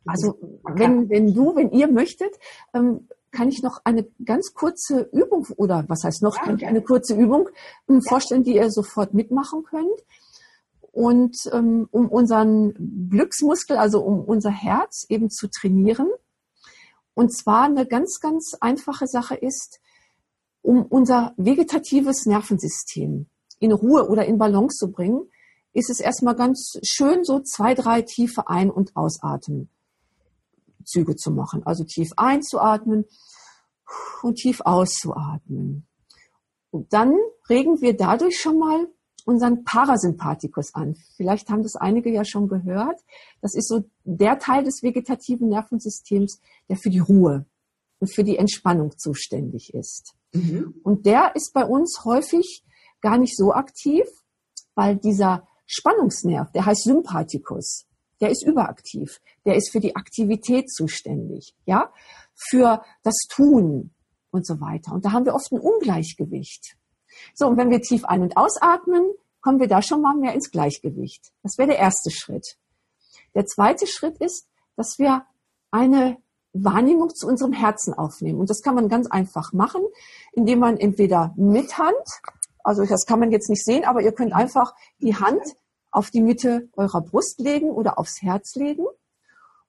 [0.07, 2.33] Also wenn, wenn du, wenn ihr möchtet,
[2.73, 6.61] ähm, kann ich noch eine ganz kurze Übung oder was heißt noch, Ja, kann ich
[6.61, 6.77] gerne.
[6.77, 7.49] eine kurze Übung
[7.87, 10.01] ähm, vorstellen, die ihr sofort mitmachen könnt.
[10.95, 16.07] Und ähm, um unseren Glücksmuskel, also um unser Herz eben zu trainieren.
[17.13, 19.81] Und zwar eine ganz, ganz einfache Sache ist,
[20.61, 23.27] um unser vegetatives Nervensystem
[23.59, 25.29] in Ruhe oder in Balance zu bringen,
[25.73, 29.69] ist es erstmal ganz schön, so zwei, drei tiefe Ein- und Ausatmen.
[30.85, 31.61] Züge zu machen.
[31.65, 33.03] Also tief einzuatmen
[34.21, 35.85] und tief auszuatmen.
[36.71, 37.17] Und dann
[37.49, 38.87] regen wir dadurch schon mal
[39.25, 40.95] unseren Parasympathikus an.
[41.17, 43.01] Vielleicht haben das einige ja schon gehört.
[43.41, 47.45] Das ist so der Teil des vegetativen Nervensystems, der für die Ruhe
[47.99, 50.13] und für die Entspannung zuständig ist.
[50.33, 50.75] Mhm.
[50.83, 52.63] Und der ist bei uns häufig
[53.01, 54.05] gar nicht so aktiv,
[54.75, 57.85] weil dieser Spannungsnerv, der heißt Sympathikus,
[58.21, 59.19] der ist überaktiv.
[59.45, 61.91] Der ist für die Aktivität zuständig, ja,
[62.33, 63.91] für das Tun
[64.31, 64.93] und so weiter.
[64.93, 66.77] Und da haben wir oft ein Ungleichgewicht.
[67.33, 70.49] So, und wenn wir tief ein- und ausatmen, kommen wir da schon mal mehr ins
[70.49, 71.31] Gleichgewicht.
[71.43, 72.57] Das wäre der erste Schritt.
[73.35, 75.25] Der zweite Schritt ist, dass wir
[75.69, 76.17] eine
[76.53, 78.39] Wahrnehmung zu unserem Herzen aufnehmen.
[78.39, 79.83] Und das kann man ganz einfach machen,
[80.31, 81.93] indem man entweder mit Hand,
[82.63, 85.43] also das kann man jetzt nicht sehen, aber ihr könnt einfach die Hand
[85.91, 88.85] auf die Mitte eurer Brust legen oder aufs Herz legen,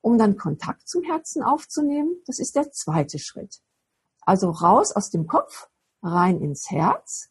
[0.00, 2.16] um dann Kontakt zum Herzen aufzunehmen.
[2.26, 3.61] Das ist der zweite Schritt.
[4.22, 5.68] Also raus aus dem Kopf,
[6.02, 7.30] rein ins Herz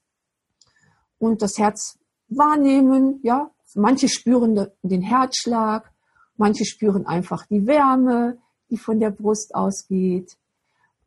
[1.19, 1.97] und das Herz
[2.27, 3.51] wahrnehmen, ja.
[3.75, 5.91] Manche spüren den Herzschlag,
[6.37, 8.37] manche spüren einfach die Wärme,
[8.69, 10.37] die von der Brust ausgeht.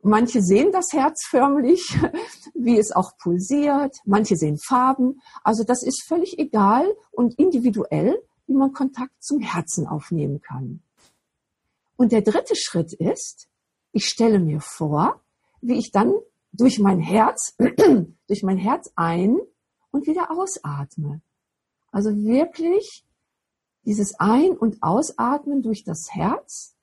[0.01, 1.97] Manche sehen das Herz förmlich,
[2.53, 3.97] wie es auch pulsiert.
[4.05, 5.19] Manche sehen Farben.
[5.43, 10.81] Also das ist völlig egal und individuell, wie man Kontakt zum Herzen aufnehmen kann.
[11.97, 13.49] Und der dritte Schritt ist,
[13.91, 15.21] ich stelle mir vor,
[15.61, 16.13] wie ich dann
[16.53, 17.55] durch mein Herz,
[18.27, 19.37] durch mein Herz ein
[19.91, 21.21] und wieder ausatme.
[21.91, 23.05] Also wirklich
[23.85, 26.75] dieses Ein- und Ausatmen durch das Herz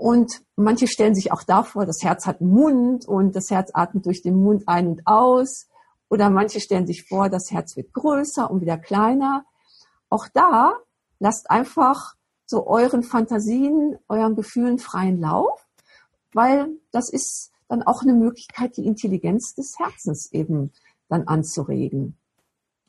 [0.00, 4.06] und manche stellen sich auch davor, das Herz hat einen Mund und das Herz atmet
[4.06, 5.68] durch den Mund ein und aus.
[6.08, 9.44] Oder manche stellen sich vor, das Herz wird größer und wieder kleiner.
[10.08, 10.72] Auch da
[11.18, 12.14] lasst einfach
[12.46, 15.68] so euren Fantasien, euren Gefühlen freien Lauf,
[16.32, 20.72] weil das ist dann auch eine Möglichkeit, die Intelligenz des Herzens eben
[21.10, 22.16] dann anzuregen.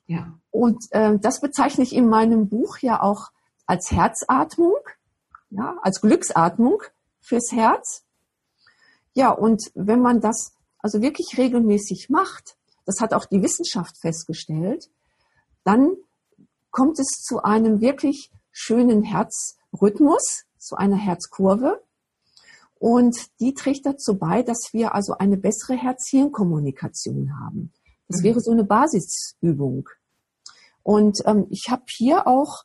[0.07, 0.39] Ja.
[0.51, 3.31] Und äh, das bezeichne ich in meinem Buch ja auch
[3.65, 4.77] als Herzatmung,
[5.49, 6.81] ja, als Glücksatmung,
[7.19, 8.03] fürs Herz.
[9.13, 14.89] Ja, und wenn man das also wirklich regelmäßig macht, das hat auch die Wissenschaft festgestellt,
[15.63, 15.95] dann
[16.71, 21.81] kommt es zu einem wirklich schönen Herzrhythmus, zu einer Herzkurve.
[22.79, 27.71] Und die trägt dazu bei, dass wir also eine bessere Herz-Hirn-Kommunikation haben.
[28.11, 29.87] Das wäre so eine Basisübung.
[30.83, 32.63] Und ähm, ich habe hier auch.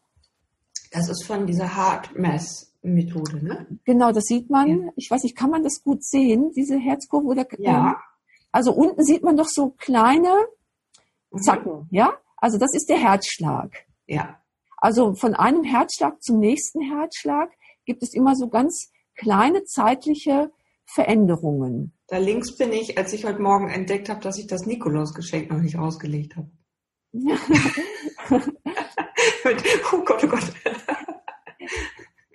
[0.93, 3.67] Das ist von dieser Heart Mass Methode, ne?
[3.85, 4.69] Genau, das sieht man.
[4.69, 4.93] Ja.
[4.97, 7.27] Ich weiß nicht, kann man das gut sehen, diese Herzkurve?
[7.27, 8.01] Oder, ja.
[8.53, 10.33] Also unten sieht man doch so kleine
[11.31, 11.43] mhm.
[11.43, 11.89] Zacken, mhm.
[11.91, 12.15] ja?
[12.37, 13.87] Also das ist der Herzschlag.
[14.07, 14.41] Ja.
[14.77, 17.51] Also von einem Herzschlag zum nächsten Herzschlag
[17.85, 20.51] gibt es immer so ganz kleine zeitliche
[20.87, 21.93] Veränderungen.
[22.07, 25.61] Da links bin ich, als ich heute Morgen entdeckt habe, dass ich das Nikolaus-Geschenk noch
[25.61, 26.51] nicht ausgelegt habe.
[29.93, 30.53] oh Gott, oh Gott.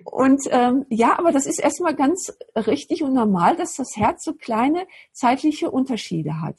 [0.04, 4.34] Und ähm, ja, aber das ist erstmal ganz richtig und normal, dass das Herz so
[4.34, 6.58] kleine zeitliche Unterschiede hat.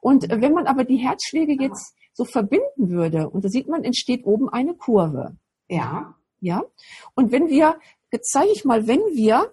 [0.00, 4.26] Und wenn man aber die Herzschläge jetzt so verbinden würde, und da sieht man, entsteht
[4.26, 5.36] oben eine Kurve.
[5.68, 6.14] Ja.
[6.40, 6.64] Ja.
[7.14, 7.78] Und wenn wir,
[8.12, 9.52] jetzt zeige ich mal, wenn wir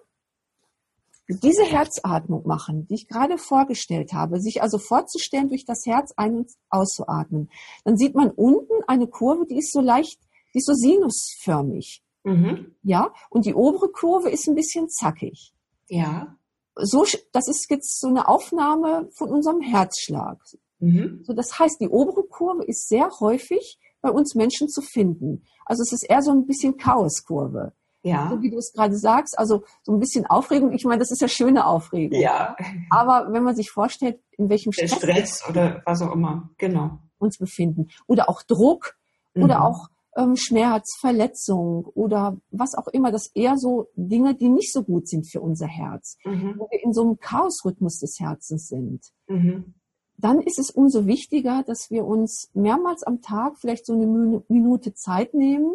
[1.28, 6.36] diese Herzatmung machen, die ich gerade vorgestellt habe, sich also vorzustellen, durch das Herz ein-
[6.36, 7.50] und auszuatmen,
[7.84, 10.18] dann sieht man unten eine Kurve, die ist so leicht,
[10.54, 12.02] die ist so sinusförmig.
[12.24, 12.74] Mhm.
[12.82, 15.52] Ja, und die obere Kurve ist ein bisschen zackig.
[15.88, 16.36] Ja.
[16.74, 20.38] So, das ist jetzt so eine Aufnahme von unserem Herzschlag.
[20.78, 21.22] Mhm.
[21.24, 25.42] So, das heißt, die obere Kurve ist sehr häufig bei uns Menschen zu finden.
[25.66, 27.72] Also es ist eher so ein bisschen Chaoskurve.
[28.02, 28.30] Ja.
[28.30, 30.72] So wie du es gerade sagst, also so ein bisschen Aufregung.
[30.72, 32.20] Ich meine, das ist ja schöne Aufregung.
[32.20, 32.56] Ja.
[32.90, 36.98] Aber wenn man sich vorstellt, in welchem Stress, Stress oder was auch immer, genau.
[37.18, 37.88] Uns befinden.
[38.06, 38.96] Oder auch Druck
[39.34, 39.42] mhm.
[39.42, 44.72] oder auch ähm, Schmerz, Verletzung oder was auch immer, das eher so Dinge, die nicht
[44.72, 46.54] so gut sind für unser Herz, mhm.
[46.58, 49.00] wo wir in so einem Chaosrhythmus des Herzens sind.
[49.28, 49.74] Mhm.
[50.16, 54.92] Dann ist es umso wichtiger, dass wir uns mehrmals am Tag vielleicht so eine Minute
[54.94, 55.72] Zeit nehmen,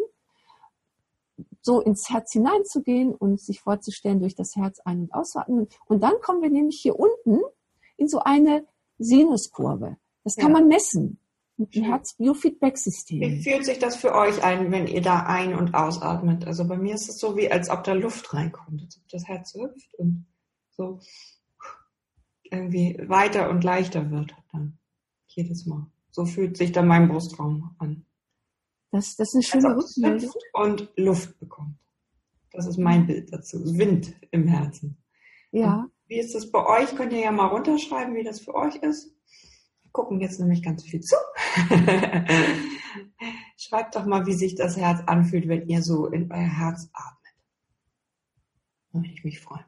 [1.64, 5.66] so ins Herz hineinzugehen und sich vorzustellen, durch das Herz ein- und ausatmen.
[5.86, 7.40] Und dann kommen wir nämlich hier unten
[7.96, 8.66] in so eine
[8.98, 9.96] Sinuskurve.
[10.24, 10.58] Das kann ja.
[10.58, 11.18] man messen
[11.56, 13.20] mit dem Herz-Biofeedback-System.
[13.20, 16.46] Wie fühlt sich das für euch ein, wenn ihr da ein- und ausatmet?
[16.46, 19.24] Also bei mir ist es so, wie als ob da Luft reinkommt, als ob das
[19.26, 20.26] Herz hüpft und
[20.70, 20.98] so
[22.42, 24.78] irgendwie weiter und leichter wird dann
[25.26, 25.86] jedes Mal.
[26.10, 28.04] So fühlt sich dann mein Brustraum an.
[28.94, 30.32] Das, das ist eine schöne Rückmeldung.
[30.52, 31.76] Und Luft bekommt.
[32.52, 33.58] Das ist mein Bild dazu.
[33.76, 35.02] Wind im Herzen.
[35.50, 35.80] Ja.
[35.80, 36.94] Und wie ist das bei euch?
[36.94, 39.14] Könnt ihr ja mal runterschreiben, wie das für euch ist
[39.94, 41.16] gucken jetzt nämlich ganz viel zu.
[43.56, 47.34] Schreibt doch mal, wie sich das Herz anfühlt, wenn ihr so in euer Herz atmet.
[48.92, 49.64] Da würde ich mich freuen.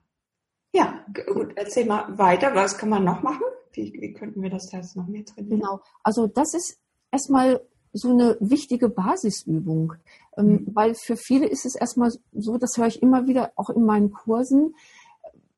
[0.74, 2.54] Ja, gut, erzähl mal weiter.
[2.54, 3.44] Was kann man noch machen?
[3.72, 5.60] Wie, wie könnten wir das Herz noch mehr trainieren?
[5.60, 6.80] Genau, also das ist
[7.12, 7.60] erstmal
[7.96, 9.94] so eine wichtige Basisübung,
[10.36, 10.66] ähm, mhm.
[10.74, 14.12] weil für viele ist es erstmal so, das höre ich immer wieder auch in meinen
[14.12, 14.74] Kursen,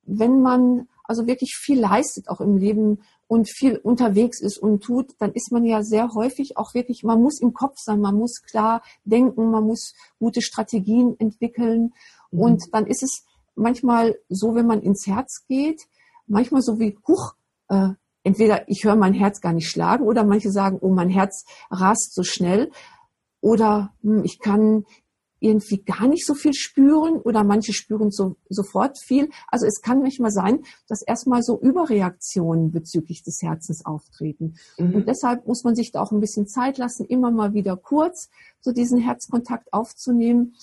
[0.04, 5.14] wenn man also wirklich viel leistet auch im Leben und viel unterwegs ist und tut,
[5.18, 8.42] dann ist man ja sehr häufig auch wirklich, man muss im Kopf sein, man muss
[8.42, 11.92] klar denken, man muss gute Strategien entwickeln
[12.30, 12.40] mhm.
[12.40, 13.24] und dann ist es
[13.54, 15.82] manchmal so, wenn man ins Herz geht,
[16.26, 17.34] manchmal so wie, huch,
[17.68, 17.90] äh,
[18.24, 22.14] entweder ich höre mein Herz gar nicht schlagen oder manche sagen, oh, mein Herz rast
[22.14, 22.70] so schnell
[23.40, 24.84] oder hm, ich kann
[25.40, 29.30] irgendwie gar nicht so viel spüren oder manche spüren so, sofort viel.
[29.46, 34.56] Also es kann manchmal sein, dass erstmal so Überreaktionen bezüglich des Herzens auftreten.
[34.78, 34.94] Mhm.
[34.94, 38.30] Und deshalb muss man sich da auch ein bisschen Zeit lassen, immer mal wieder kurz
[38.60, 40.54] so diesen Herzkontakt aufzunehmen.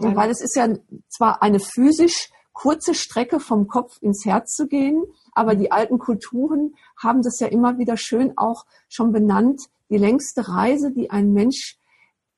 [0.00, 0.14] Ja.
[0.16, 0.68] Weil es ist ja
[1.08, 6.74] zwar eine physisch kurze Strecke vom Kopf ins Herz zu gehen, aber die alten Kulturen
[7.00, 9.62] haben das ja immer wieder schön auch schon benannt.
[9.90, 11.78] Die längste Reise, die ein Mensch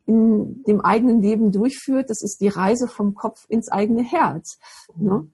[0.04, 4.58] in dem eigenen Leben durchführt, das ist die Reise vom Kopf ins eigene Herz.
[4.94, 5.26] Ne?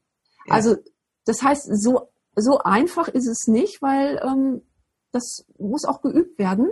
[0.47, 0.55] Ja.
[0.55, 0.77] Also
[1.25, 4.63] das heißt, so, so einfach ist es nicht, weil ähm,
[5.11, 6.71] das muss auch geübt werden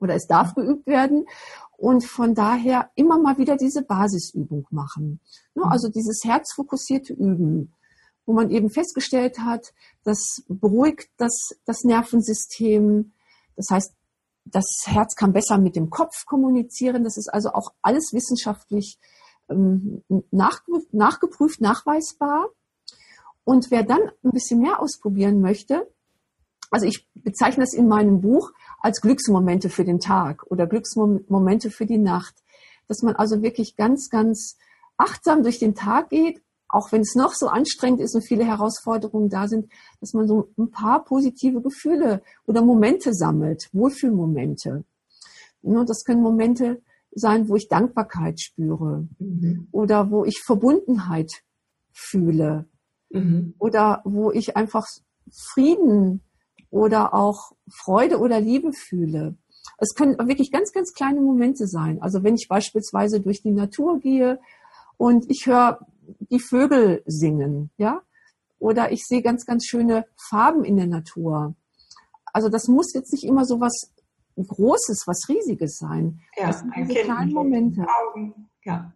[0.00, 1.26] oder es darf geübt werden
[1.76, 5.20] und von daher immer mal wieder diese Basisübung machen.
[5.54, 5.64] Ne?
[5.64, 5.70] Mhm.
[5.70, 7.72] Also dieses herzfokussierte Üben,
[8.24, 9.72] wo man eben festgestellt hat,
[10.04, 13.12] das beruhigt das, das Nervensystem.
[13.56, 13.94] Das heißt,
[14.44, 17.04] das Herz kann besser mit dem Kopf kommunizieren.
[17.04, 18.98] Das ist also auch alles wissenschaftlich
[19.48, 22.48] ähm, nach, nachgeprüft, nachweisbar.
[23.44, 25.88] Und wer dann ein bisschen mehr ausprobieren möchte,
[26.70, 31.86] also ich bezeichne es in meinem Buch als Glücksmomente für den Tag oder Glücksmomente für
[31.86, 32.34] die Nacht,
[32.88, 34.56] dass man also wirklich ganz, ganz
[34.96, 39.28] achtsam durch den Tag geht, auch wenn es noch so anstrengend ist und viele Herausforderungen
[39.28, 44.84] da sind, dass man so ein paar positive Gefühle oder Momente sammelt, Wohlfühlmomente.
[45.62, 49.68] Und das können Momente sein, wo ich Dankbarkeit spüre mhm.
[49.72, 51.30] oder wo ich Verbundenheit
[51.92, 52.66] fühle
[53.10, 53.54] mhm.
[53.58, 54.86] oder wo ich einfach
[55.30, 56.20] Frieden
[56.70, 59.36] oder auch Freude oder Liebe fühle.
[59.78, 62.00] Es können wirklich ganz, ganz kleine Momente sein.
[62.00, 64.40] Also wenn ich beispielsweise durch die Natur gehe
[64.96, 65.80] und ich höre
[66.30, 68.02] die Vögel singen, ja,
[68.58, 71.54] oder ich sehe ganz, ganz schöne Farben in der Natur.
[72.32, 73.92] Also das muss jetzt nicht immer so was
[74.36, 76.20] Großes, was Riesiges sein.
[76.36, 77.82] Ja, das sind diese kleinen Momente.
[77.82, 78.92] Augen, ja.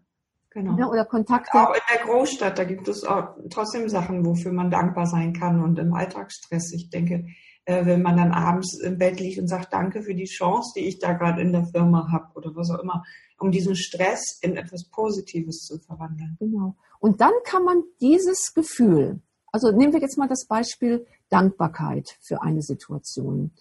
[0.50, 0.76] Genau.
[0.76, 1.56] Ja, oder Kontakte.
[1.56, 5.62] Auch in der Großstadt, da gibt es auch trotzdem Sachen, wofür man dankbar sein kann
[5.62, 6.72] und im Alltagsstress.
[6.72, 7.24] Ich denke,
[7.70, 10.88] äh, wenn man dann abends im Bett liegt und sagt, danke für die Chance, die
[10.88, 13.04] ich da gerade in der Firma habe oder was auch immer,
[13.38, 16.37] um diesen Stress in etwas Positives zu verwandeln.
[16.40, 16.74] Genau.
[16.98, 19.20] Und dann kann man dieses Gefühl,
[19.52, 23.52] also nehmen wir jetzt mal das Beispiel Dankbarkeit für eine Situation.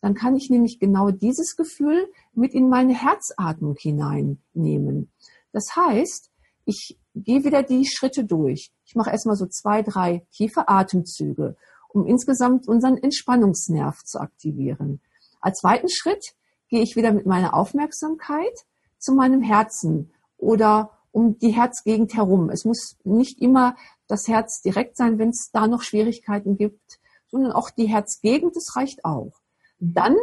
[0.00, 5.10] Dann kann ich nämlich genau dieses Gefühl mit in meine Herzatmung hineinnehmen.
[5.52, 6.30] Das heißt,
[6.64, 8.70] ich gehe wieder die Schritte durch.
[8.86, 11.56] Ich mache erstmal so zwei, drei tiefe Atemzüge
[11.88, 15.00] um insgesamt unseren Entspannungsnerv zu aktivieren.
[15.40, 16.34] Als zweiten Schritt
[16.68, 18.66] gehe ich wieder mit meiner Aufmerksamkeit
[18.98, 22.50] zu meinem Herzen oder um die Herzgegend herum.
[22.50, 26.98] Es muss nicht immer das Herz direkt sein, wenn es da noch Schwierigkeiten gibt,
[27.28, 29.32] sondern auch die Herzgegend, das reicht auch.
[29.78, 30.16] Dann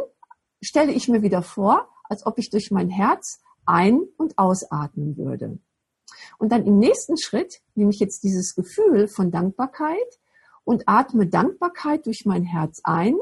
[0.61, 5.59] stelle ich mir wieder vor, als ob ich durch mein Herz ein- und ausatmen würde.
[6.37, 10.19] Und dann im nächsten Schritt nehme ich jetzt dieses Gefühl von Dankbarkeit
[10.65, 13.15] und atme Dankbarkeit durch mein Herz ein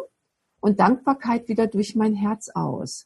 [0.59, 3.05] und Dankbarkeit wieder durch mein Herz aus.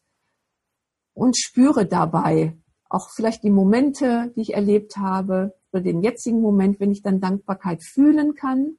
[1.14, 2.56] Und spüre dabei
[2.90, 7.20] auch vielleicht die Momente, die ich erlebt habe, oder den jetzigen Moment, wenn ich dann
[7.20, 8.78] Dankbarkeit fühlen kann.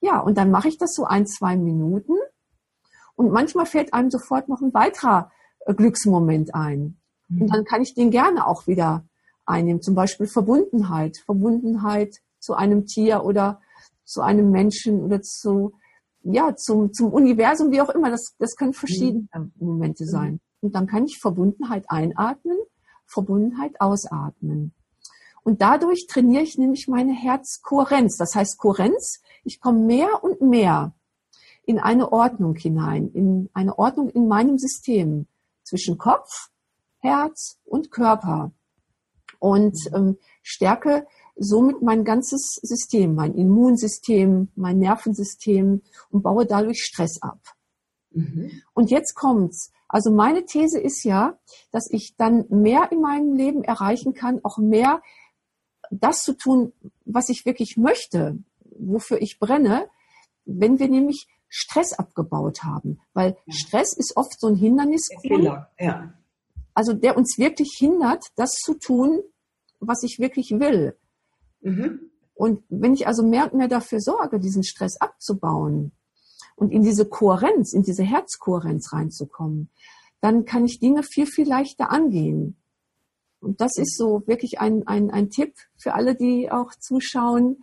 [0.00, 2.14] Ja, und dann mache ich das so ein, zwei Minuten.
[3.14, 6.98] Und manchmal fällt einem sofort noch ein weiterer äh, Glücksmoment ein.
[7.28, 7.42] Mhm.
[7.42, 9.06] Und dann kann ich den gerne auch wieder
[9.46, 9.80] einnehmen.
[9.80, 11.18] Zum Beispiel Verbundenheit.
[11.24, 13.60] Verbundenheit zu einem Tier oder
[14.04, 15.74] zu einem Menschen oder zu,
[16.22, 18.10] ja, zum, zum Universum, wie auch immer.
[18.10, 19.52] Das, das können verschiedene mhm.
[19.58, 20.40] Momente sein.
[20.60, 22.56] Und dann kann ich Verbundenheit einatmen,
[23.06, 24.72] Verbundenheit ausatmen.
[25.42, 28.16] Und dadurch trainiere ich nämlich meine Herzkohärenz.
[28.16, 30.94] Das heißt Kohärenz, ich komme mehr und mehr
[31.66, 35.26] in eine Ordnung hinein, in eine Ordnung in meinem System
[35.62, 36.48] zwischen Kopf,
[36.98, 38.52] Herz und Körper.
[39.38, 41.06] Und ähm, stärke
[41.36, 47.40] somit mein ganzes System, mein Immunsystem, mein Nervensystem und baue dadurch Stress ab.
[48.10, 48.62] Mhm.
[48.74, 49.72] Und jetzt kommt's.
[49.88, 51.38] Also meine These ist ja,
[51.70, 55.02] dass ich dann mehr in meinem Leben erreichen kann, auch mehr
[55.90, 56.72] das zu tun,
[57.04, 58.38] was ich wirklich möchte,
[58.76, 59.88] wofür ich brenne,
[60.44, 63.00] wenn wir nämlich Stress abgebaut haben.
[63.12, 63.54] Weil ja.
[63.54, 65.08] Stress ist oft so ein Hindernis.
[65.78, 66.14] Ja.
[66.72, 69.22] Also der uns wirklich hindert, das zu tun,
[69.78, 70.96] was ich wirklich will.
[71.64, 72.10] Mhm.
[72.34, 75.92] Und wenn ich also mehr und mehr dafür sorge, diesen Stress abzubauen
[76.56, 79.70] und in diese Kohärenz, in diese Herzkohärenz reinzukommen,
[80.20, 82.56] dann kann ich Dinge viel, viel leichter angehen.
[83.40, 87.62] Und das ist so wirklich ein, ein, ein Tipp für alle, die auch zuschauen.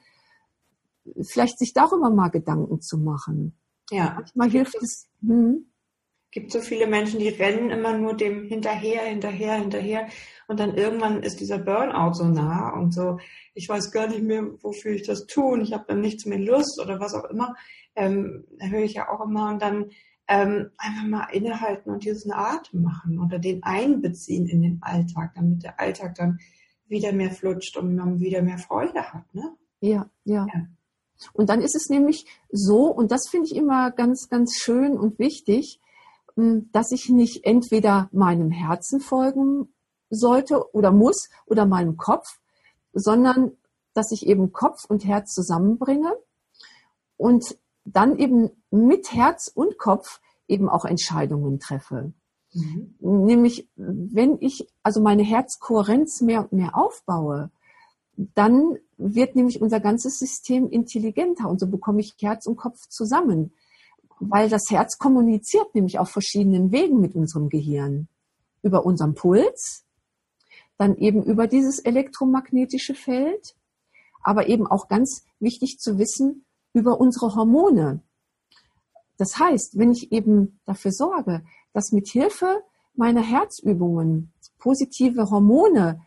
[1.24, 3.56] vielleicht sich darüber mal Gedanken zu machen.
[3.90, 4.14] Ja.
[4.16, 5.08] Manchmal hilft es.
[5.22, 5.71] Hm.
[6.32, 10.08] Gibt so viele Menschen, die rennen immer nur dem hinterher, hinterher, hinterher.
[10.48, 13.20] Und dann irgendwann ist dieser Burnout so nah und so,
[13.54, 16.40] ich weiß gar nicht mehr, wofür ich das tue und ich habe dann nichts mehr
[16.40, 17.56] Lust oder was auch immer.
[17.96, 19.92] Ähm, da höre ich ja auch immer und dann
[20.28, 25.64] ähm, einfach mal innehalten und diesen Atem machen oder den einbeziehen in den Alltag, damit
[25.64, 26.40] der Alltag dann
[26.88, 29.34] wieder mehr flutscht und man wieder mehr Freude hat.
[29.34, 29.56] Ne?
[29.82, 30.68] Ja, ja, ja.
[31.34, 35.20] Und dann ist es nämlich so, und das finde ich immer ganz, ganz schön und
[35.20, 35.80] wichtig,
[36.36, 39.74] dass ich nicht entweder meinem Herzen folgen
[40.10, 42.40] sollte oder muss oder meinem Kopf,
[42.94, 43.52] sondern
[43.94, 46.14] dass ich eben Kopf und Herz zusammenbringe
[47.18, 52.14] und dann eben mit Herz und Kopf eben auch Entscheidungen treffe.
[52.54, 52.96] Mhm.
[53.00, 57.50] Nämlich, wenn ich also meine Herzkohärenz mehr und mehr aufbaue,
[58.18, 63.54] dann wird nämlich unser ganzes System intelligenter und so bekomme ich Herz und Kopf zusammen,
[64.22, 68.08] weil das Herz kommuniziert nämlich auf verschiedenen Wegen mit unserem Gehirn.
[68.62, 69.84] Über unseren Puls,
[70.78, 73.56] dann eben über dieses elektromagnetische Feld,
[74.22, 78.02] aber eben auch ganz wichtig zu wissen, über unsere Hormone.
[79.18, 81.44] Das heißt, wenn ich eben dafür sorge,
[81.74, 82.62] dass mit Hilfe
[82.94, 86.02] meiner Herzübungen positive Hormone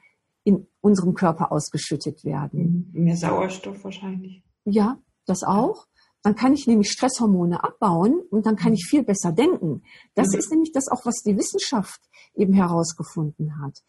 [0.45, 2.91] in unserem Körper ausgeschüttet werden.
[2.93, 4.43] Mehr Sauerstoff wahrscheinlich.
[4.65, 5.87] Ja, das auch.
[6.25, 9.83] Dann kann ich nämlich Stresshormone abbauen und dann kann ich viel besser denken.
[10.15, 10.39] Das mhm.
[10.39, 12.01] ist nämlich das auch, was die Wissenschaft
[12.35, 13.85] eben herausgefunden hat.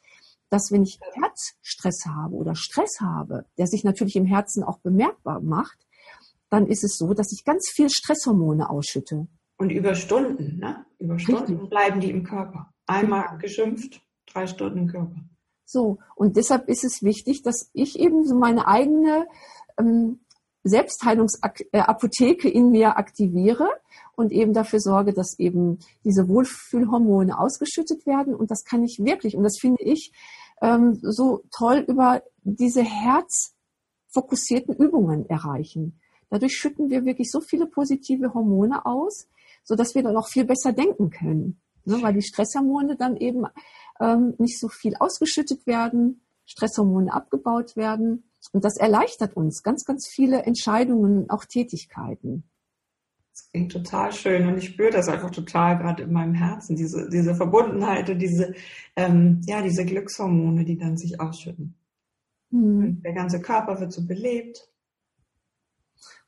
[0.49, 5.39] Dass wenn ich Herzstress habe oder Stress habe, der sich natürlich im Herzen auch bemerkbar
[5.39, 5.77] macht,
[6.49, 9.27] dann ist es so, dass ich ganz viel Stresshormone ausschütte.
[9.57, 10.85] Und über Stunden, ne?
[10.99, 11.69] Über Stunden Richtig.
[11.69, 12.69] bleiben die im Körper.
[12.85, 15.15] Einmal geschimpft, drei Stunden im Körper.
[15.63, 19.25] So, und deshalb ist es wichtig, dass ich eben so meine eigene
[19.79, 20.19] ähm,
[20.65, 23.69] Selbstheilungsapotheke in mir aktiviere
[24.15, 28.33] und eben dafür sorge, dass eben diese Wohlfühlhormone ausgeschüttet werden.
[28.33, 30.11] Und das kann ich wirklich, und das finde ich
[30.61, 35.99] ähm, so toll über diese herzfokussierten Übungen erreichen.
[36.31, 39.27] Dadurch schütten wir wirklich so viele positive Hormone aus,
[39.63, 42.01] so dass wir dann auch viel besser denken können, ne?
[42.01, 43.45] weil die Stresshormone dann eben
[43.99, 50.07] ähm, nicht so viel ausgeschüttet werden, Stresshormone abgebaut werden und das erleichtert uns ganz, ganz
[50.07, 52.49] viele Entscheidungen, auch Tätigkeiten.
[53.31, 57.09] Das klingt total schön und ich spüre das einfach total gerade in meinem Herzen, diese,
[57.09, 58.53] diese Verbundenheit und diese,
[58.95, 61.75] ähm, ja, diese Glückshormone, die dann sich ausschütten.
[62.51, 63.01] Hm.
[63.01, 64.69] Der ganze Körper wird so belebt.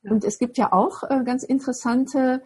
[0.03, 2.43] Und es gibt ja auch äh, ganz interessante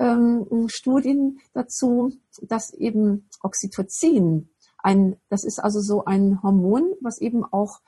[0.00, 2.12] ähm, Studien dazu,
[2.42, 4.48] dass eben Oxytocin
[4.82, 7.80] ein, das ist also so ein Hormon, was eben auch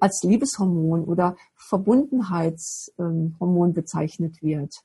[0.00, 4.82] als Liebeshormon oder Verbundenheitshormon bezeichnet wird.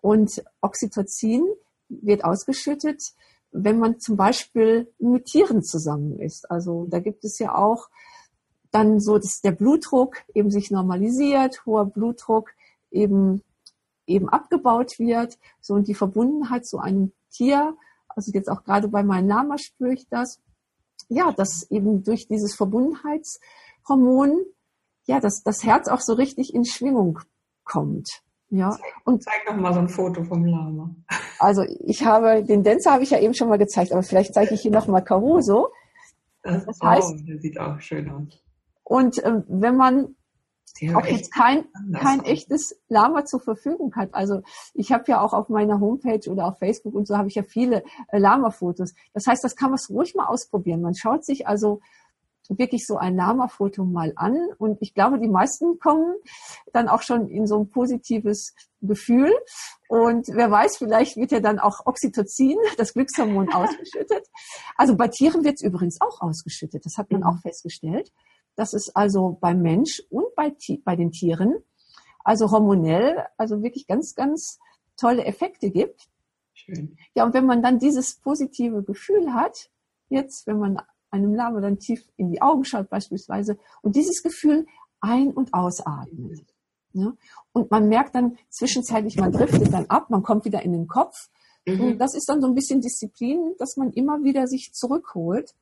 [0.00, 1.46] Und Oxytocin
[1.88, 3.14] wird ausgeschüttet,
[3.50, 6.50] wenn man zum Beispiel mit Tieren zusammen ist.
[6.50, 7.88] Also da gibt es ja auch
[8.70, 12.50] dann so, dass der Blutdruck eben sich normalisiert, hoher Blutdruck
[12.90, 13.42] eben,
[14.06, 15.38] eben abgebaut wird.
[15.60, 17.76] So und die Verbundenheit zu einem Tier,
[18.08, 20.40] also jetzt auch gerade bei meinem Lama spüre ich das,
[21.08, 24.44] ja, dass eben durch dieses Verbundenheitshormon,
[25.06, 27.20] ja, dass das Herz auch so richtig in Schwingung
[27.64, 28.22] kommt.
[28.50, 28.76] Ja.
[29.04, 30.94] Und zeig noch mal so ein Foto vom Lama.
[31.38, 34.54] Also ich habe, den Dancer habe ich ja eben schon mal gezeigt, aber vielleicht zeige
[34.54, 35.68] ich hier noch mal Caruso.
[36.42, 38.40] Das, das heißt, oh, der sieht auch schön aus.
[38.84, 40.14] Und äh, wenn man
[40.94, 44.12] auch jetzt kein, kein echtes Lama zur Verfügung hat.
[44.12, 44.42] Also
[44.74, 47.42] ich habe ja auch auf meiner Homepage oder auf Facebook und so habe ich ja
[47.42, 48.94] viele äh, Lama-Fotos.
[49.12, 50.82] Das heißt, das kann man ruhig mal ausprobieren.
[50.82, 51.80] Man schaut sich also
[52.48, 56.14] wirklich so ein Lama-Foto mal an und ich glaube, die meisten kommen
[56.72, 59.32] dann auch schon in so ein positives Gefühl
[59.88, 64.28] und wer weiß, vielleicht wird ja dann auch Oxytocin, das Glückshormon, ausgeschüttet.
[64.76, 67.26] Also bei Tieren wird es übrigens auch ausgeschüttet, das hat man mhm.
[67.28, 68.12] auch festgestellt
[68.56, 71.54] dass es also beim Mensch und bei, bei den Tieren,
[72.24, 74.58] also hormonell, also wirklich ganz, ganz
[74.96, 76.08] tolle Effekte gibt.
[76.52, 76.96] Schön.
[77.14, 79.70] Ja, und wenn man dann dieses positive Gefühl hat,
[80.08, 80.80] jetzt, wenn man
[81.10, 84.66] einem Lama dann tief in die Augen schaut beispielsweise, und dieses Gefühl
[85.00, 86.46] ein- und ausatmet.
[86.92, 87.12] Ja,
[87.52, 91.28] und man merkt dann zwischenzeitlich, man driftet dann ab, man kommt wieder in den Kopf.
[91.66, 91.80] Mhm.
[91.80, 95.54] Und das ist dann so ein bisschen Disziplin, dass man immer wieder sich zurückholt,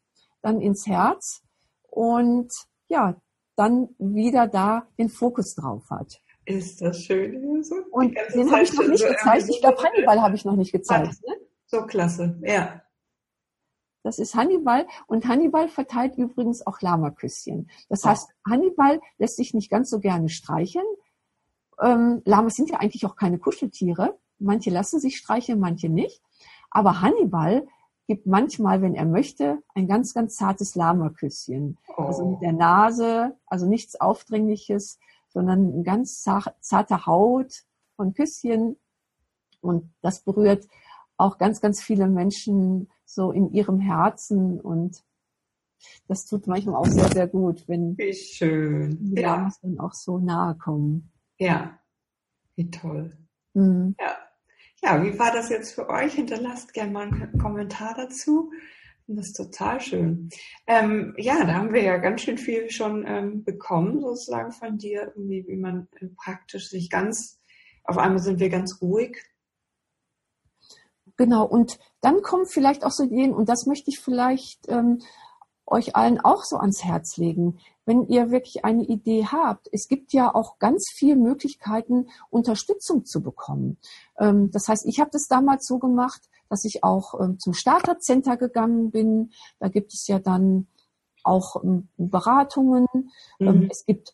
[0.43, 1.43] dann ins Herz
[1.89, 2.53] und
[2.93, 3.17] ja,
[3.57, 6.21] dann wieder da den Fokus drauf hat.
[6.45, 7.63] Ist das schön.
[7.63, 9.49] So und den habe ich noch nicht so gezeigt.
[9.49, 11.21] Ich glaube, Hannibal habe ich noch nicht gezeigt.
[11.27, 11.35] Ne?
[11.67, 12.83] So klasse, ja.
[14.05, 17.71] Das ist Hannibal und Hannibal verteilt übrigens auch Lamaküsschen.
[17.89, 18.09] Das oh.
[18.09, 20.87] heißt, Hannibal lässt sich nicht ganz so gerne streicheln,
[21.83, 24.19] ähm, Lamas sind ja eigentlich auch keine Kuscheltiere.
[24.39, 26.23] Manche lassen sich streicheln, manche nicht.
[26.71, 27.67] Aber Hannibal
[28.07, 31.79] gibt manchmal, wenn er möchte, ein ganz, ganz zartes Lama-Küsschen.
[31.97, 32.03] Oh.
[32.03, 34.99] Also mit der Nase, also nichts Aufdringliches,
[35.29, 37.63] sondern ein ganz zarte Haut
[37.97, 38.77] von Küsschen.
[39.61, 40.67] Und das berührt
[41.17, 45.05] auch ganz, ganz viele Menschen so in ihrem Herzen und
[46.07, 48.97] das tut manchmal auch sehr, sehr gut, wenn wie schön.
[49.01, 49.51] die ja.
[49.63, 51.11] Dann auch so nahe kommen.
[51.39, 51.79] Ja,
[52.55, 53.17] wie toll.
[53.55, 53.97] Mhm.
[53.99, 54.17] Ja.
[54.83, 56.15] Ja, wie war das jetzt für euch?
[56.15, 58.51] Hinterlasst gerne mal einen Kommentar dazu.
[59.07, 60.31] Das ist total schön.
[60.67, 65.13] Ähm, ja, da haben wir ja ganz schön viel schon ähm, bekommen, sozusagen von dir,
[65.15, 67.39] irgendwie, wie man äh, praktisch sich ganz,
[67.85, 69.23] auf einmal sind wir ganz ruhig.
[71.17, 75.03] Genau, und dann kommen vielleicht auch so Ideen, und das möchte ich vielleicht ähm,
[75.73, 77.59] euch allen auch so ans Herz legen.
[77.85, 83.23] Wenn ihr wirklich eine Idee habt, es gibt ja auch ganz viele Möglichkeiten, Unterstützung zu
[83.23, 83.79] bekommen.
[84.19, 88.37] Ähm, das heißt, ich habe das damals so gemacht, dass ich auch ähm, zum Startercenter
[88.37, 89.33] gegangen bin.
[89.59, 90.69] Da gibt es ja dann
[91.25, 92.87] auch ähm, Beratungen.
[93.39, 93.69] Mhm.
[93.71, 94.13] Es gibt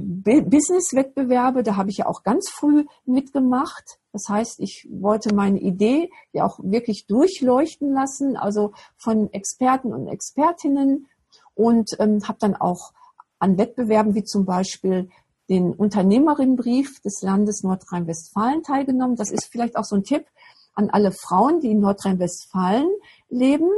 [0.00, 3.98] Business-Wettbewerbe, da habe ich ja auch ganz früh mitgemacht.
[4.12, 10.08] Das heißt, ich wollte meine Idee ja auch wirklich durchleuchten lassen, also von Experten und
[10.08, 11.06] Expertinnen
[11.54, 12.92] und ähm, habe dann auch
[13.38, 15.08] an Wettbewerben wie zum Beispiel
[15.48, 19.16] den Unternehmerinnenbrief des Landes Nordrhein-Westfalen teilgenommen.
[19.16, 20.26] Das ist vielleicht auch so ein Tipp
[20.74, 22.88] an alle Frauen, die in Nordrhein-Westfalen
[23.28, 23.70] leben.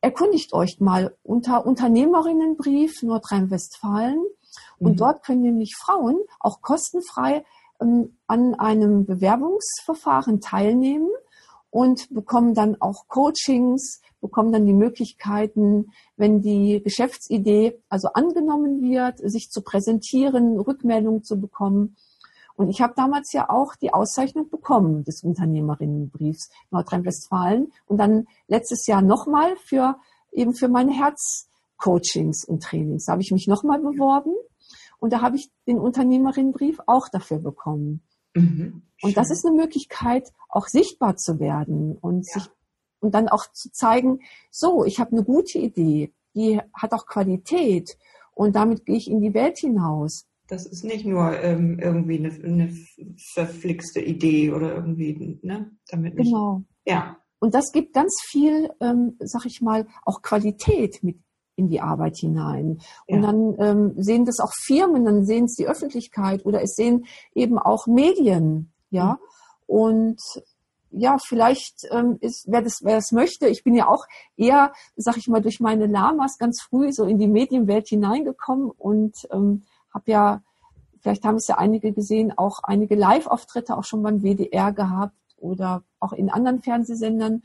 [0.00, 4.22] Erkundigt euch mal unter Unternehmerinnenbrief Nordrhein-Westfalen
[4.78, 4.96] und mhm.
[4.96, 7.44] dort können nämlich Frauen auch kostenfrei
[7.80, 11.10] ähm, an einem Bewerbungsverfahren teilnehmen
[11.70, 19.18] und bekommen dann auch Coachings, bekommen dann die Möglichkeiten, wenn die Geschäftsidee also angenommen wird,
[19.18, 21.96] sich zu präsentieren, Rückmeldungen zu bekommen.
[22.56, 28.86] Und ich habe damals ja auch die Auszeichnung bekommen des Unternehmerinnenbriefs Nordrhein-Westfalen und dann letztes
[28.86, 29.96] Jahr nochmal für
[30.32, 33.04] eben für meine Herzcoachings und Trainings.
[33.04, 34.34] Da habe ich mich nochmal beworben
[34.98, 38.02] und da habe ich den Unternehmerinnenbrief auch dafür bekommen.
[38.34, 42.40] Mhm, und das ist eine Möglichkeit, auch sichtbar zu werden und ja.
[42.40, 42.50] sich
[43.00, 44.20] und dann auch zu zeigen,
[44.50, 47.96] so, ich habe eine gute Idee, die hat auch Qualität
[48.32, 50.26] und damit gehe ich in die Welt hinaus.
[50.48, 52.74] Das ist nicht nur ähm, irgendwie eine, eine,
[53.34, 55.70] verflixte Idee oder irgendwie, ne?
[55.88, 56.62] Damit nicht, genau.
[56.86, 57.18] Ja.
[57.38, 61.18] Und das gibt ganz viel, ähm, sag ich mal, auch Qualität mit
[61.58, 62.78] in die Arbeit hinein.
[63.06, 63.16] Ja.
[63.16, 67.06] Und dann ähm, sehen das auch Firmen, dann sehen es die Öffentlichkeit oder es sehen
[67.34, 69.12] eben auch Medien, ja.
[69.12, 69.18] Mhm.
[69.66, 70.22] Und
[70.90, 74.06] ja, vielleicht ähm, ist, wer das, wer das möchte, ich bin ja auch
[74.36, 79.28] eher, sag ich mal, durch meine Lamas ganz früh so in die Medienwelt hineingekommen und
[79.30, 80.42] ähm, habe ja,
[81.00, 85.82] vielleicht haben es ja einige gesehen, auch einige Live-Auftritte auch schon beim WDR gehabt oder
[86.00, 87.42] auch in anderen Fernsehsendern.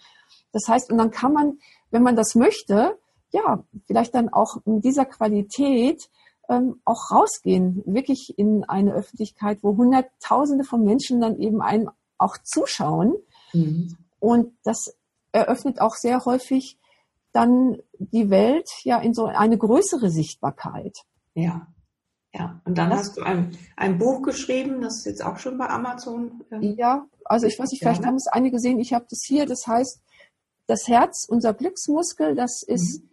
[0.53, 1.59] Das heißt, und dann kann man,
[1.91, 2.97] wenn man das möchte,
[3.33, 6.09] ja, vielleicht dann auch mit dieser Qualität
[6.49, 12.37] ähm, auch rausgehen, wirklich in eine Öffentlichkeit, wo Hunderttausende von Menschen dann eben einem auch
[12.43, 13.15] zuschauen.
[13.53, 13.97] Mhm.
[14.19, 14.95] Und das
[15.31, 16.77] eröffnet auch sehr häufig
[17.31, 20.95] dann die Welt ja in so eine größere Sichtbarkeit.
[21.33, 21.67] Ja.
[22.35, 25.55] Ja, und dann das, hast du ein, ein Buch geschrieben, das ist jetzt auch schon
[25.59, 26.43] bei Amazon.
[26.51, 28.07] Ähm, ja, also ich weiß nicht, vielleicht ja, ne?
[28.07, 30.01] haben es einige gesehen, ich habe das hier, das heißt
[30.65, 33.09] Das Herz, unser Glücksmuskel, das ist mhm.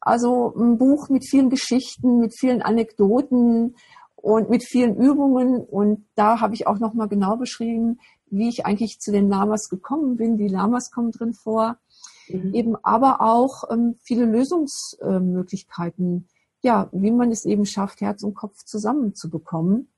[0.00, 3.76] Also ein Buch mit vielen Geschichten, mit vielen Anekdoten
[4.16, 5.60] und mit vielen Übungen.
[5.60, 10.16] Und da habe ich auch nochmal genau beschrieben, wie ich eigentlich zu den Lamas gekommen
[10.16, 10.38] bin.
[10.38, 11.76] Die Lamas kommen drin vor.
[12.28, 12.54] Mhm.
[12.54, 16.28] Eben aber auch ähm, viele Lösungsmöglichkeiten.
[16.62, 19.88] ja, wie man es eben schafft, Herz und Kopf zusammenzubekommen.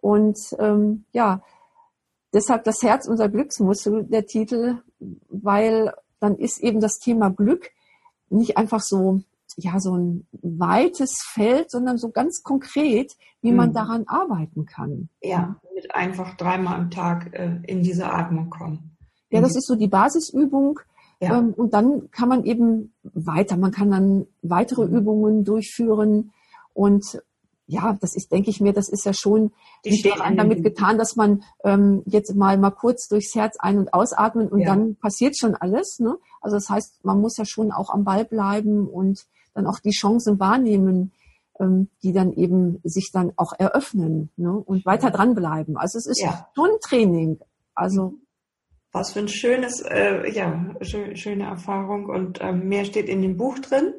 [0.00, 1.42] Und ähm, ja,
[2.32, 4.78] deshalb das Herz unser Glücksmuskel, der Titel,
[5.28, 7.70] weil dann ist eben das Thema Glück
[8.30, 9.20] nicht einfach so,
[9.56, 13.12] ja, so ein weites Feld, sondern so ganz konkret,
[13.42, 13.74] wie man mhm.
[13.74, 15.08] daran arbeiten kann.
[15.20, 18.96] Ja, mit einfach dreimal am Tag äh, in diese Atmung kommen.
[19.30, 20.80] Ja, das ist so die Basisübung.
[21.20, 21.38] Ja.
[21.38, 24.96] Ähm, und dann kann man eben weiter, man kann dann weitere mhm.
[24.96, 26.32] Übungen durchführen
[26.72, 27.20] und
[27.66, 29.52] ja, das ist, denke ich mir, das ist ja schon
[29.84, 30.04] die nicht
[30.36, 34.60] damit getan, dass man ähm, jetzt mal mal kurz durchs Herz ein- und ausatmen und
[34.60, 34.66] ja.
[34.66, 36.00] dann passiert schon alles.
[36.00, 36.16] Ne?
[36.40, 39.90] Also das heißt, man muss ja schon auch am Ball bleiben und dann auch die
[39.90, 41.12] Chancen wahrnehmen,
[41.58, 44.52] ähm, die dann eben sich dann auch eröffnen ne?
[44.52, 45.76] und weiter dranbleiben.
[45.76, 46.48] Also es ist ja.
[46.54, 47.38] schon Training.
[47.74, 48.14] Also
[48.92, 53.58] was für ein schönes, äh, ja, schöne Erfahrung und ähm, mehr steht in dem Buch
[53.60, 53.94] drin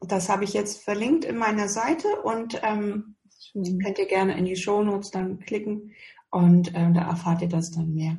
[0.00, 3.16] das habe ich jetzt verlinkt in meiner Seite und ähm.
[3.52, 5.92] Könnt ihr gerne in die Shownotes dann klicken
[6.30, 8.16] und äh, da erfahrt ihr das dann mehr.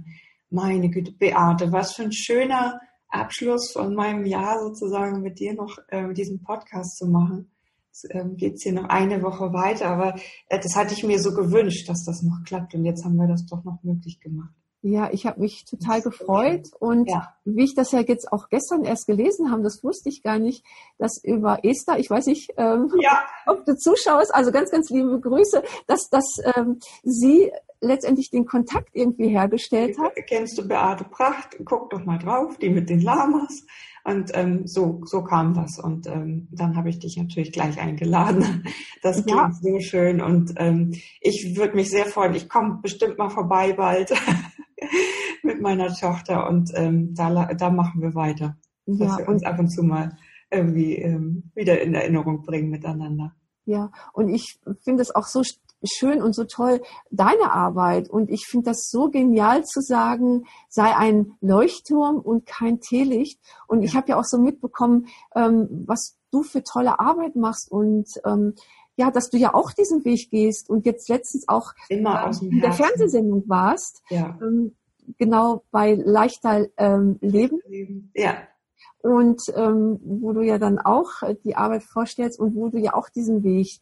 [0.49, 2.81] Meine Güte, Beate, was für ein schöner
[3.11, 7.51] Abschluss von meinem Jahr sozusagen mit dir noch äh, diesen Podcast zu machen.
[7.91, 10.15] Jetzt ähm, geht's hier noch eine Woche weiter, aber
[10.47, 13.27] äh, das hatte ich mir so gewünscht, dass das noch klappt und jetzt haben wir
[13.27, 14.53] das doch noch möglich gemacht.
[14.83, 17.35] Ja, ich habe mich total gefreut und ja.
[17.45, 20.65] wie ich das ja jetzt auch gestern erst gelesen habe, das wusste ich gar nicht,
[20.97, 23.21] dass über Esther, ich weiß nicht, ähm, ja.
[23.45, 27.51] ob du zuschaust, also ganz, ganz liebe Grüße, dass, dass ähm, sie
[27.81, 30.13] letztendlich den Kontakt irgendwie hergestellt hat.
[30.27, 31.57] Kennst du Beate Pracht?
[31.65, 33.65] Guck doch mal drauf, die mit den Lamas.
[34.03, 35.79] Und ähm, so, so kam das.
[35.79, 38.63] Und ähm, dann habe ich dich natürlich gleich eingeladen.
[39.03, 39.51] Das klingt ja.
[39.51, 40.21] so schön.
[40.21, 42.35] Und ähm, ich würde mich sehr freuen.
[42.35, 44.13] Ich komme bestimmt mal vorbei bald
[45.43, 48.57] mit meiner Tochter und ähm, da, da machen wir weiter.
[48.85, 50.17] Ja, dass wir uns ab und zu mal
[50.51, 53.33] irgendwie ähm, wieder in Erinnerung bringen miteinander.
[53.65, 55.43] Ja, und ich finde es auch so
[55.83, 58.09] schön und so toll, deine Arbeit.
[58.09, 63.39] Und ich finde das so genial zu sagen, sei ein Leuchtturm und kein Teelicht.
[63.67, 68.07] Und ich habe ja auch so mitbekommen, ähm, was du für tolle Arbeit machst und
[68.25, 68.55] ähm,
[68.95, 72.51] ja, dass du ja auch diesen Weg gehst und jetzt letztens auch Immer aus dem
[72.51, 74.01] in der Fernsehsendung warst.
[74.09, 74.37] Ja.
[74.41, 74.75] Ähm,
[75.17, 78.11] genau bei leichter ähm, Leben.
[78.13, 78.37] Ja.
[78.99, 82.93] Und ähm, wo du ja dann auch äh, die Arbeit vorstellst und wo du ja
[82.93, 83.79] auch diesen Weg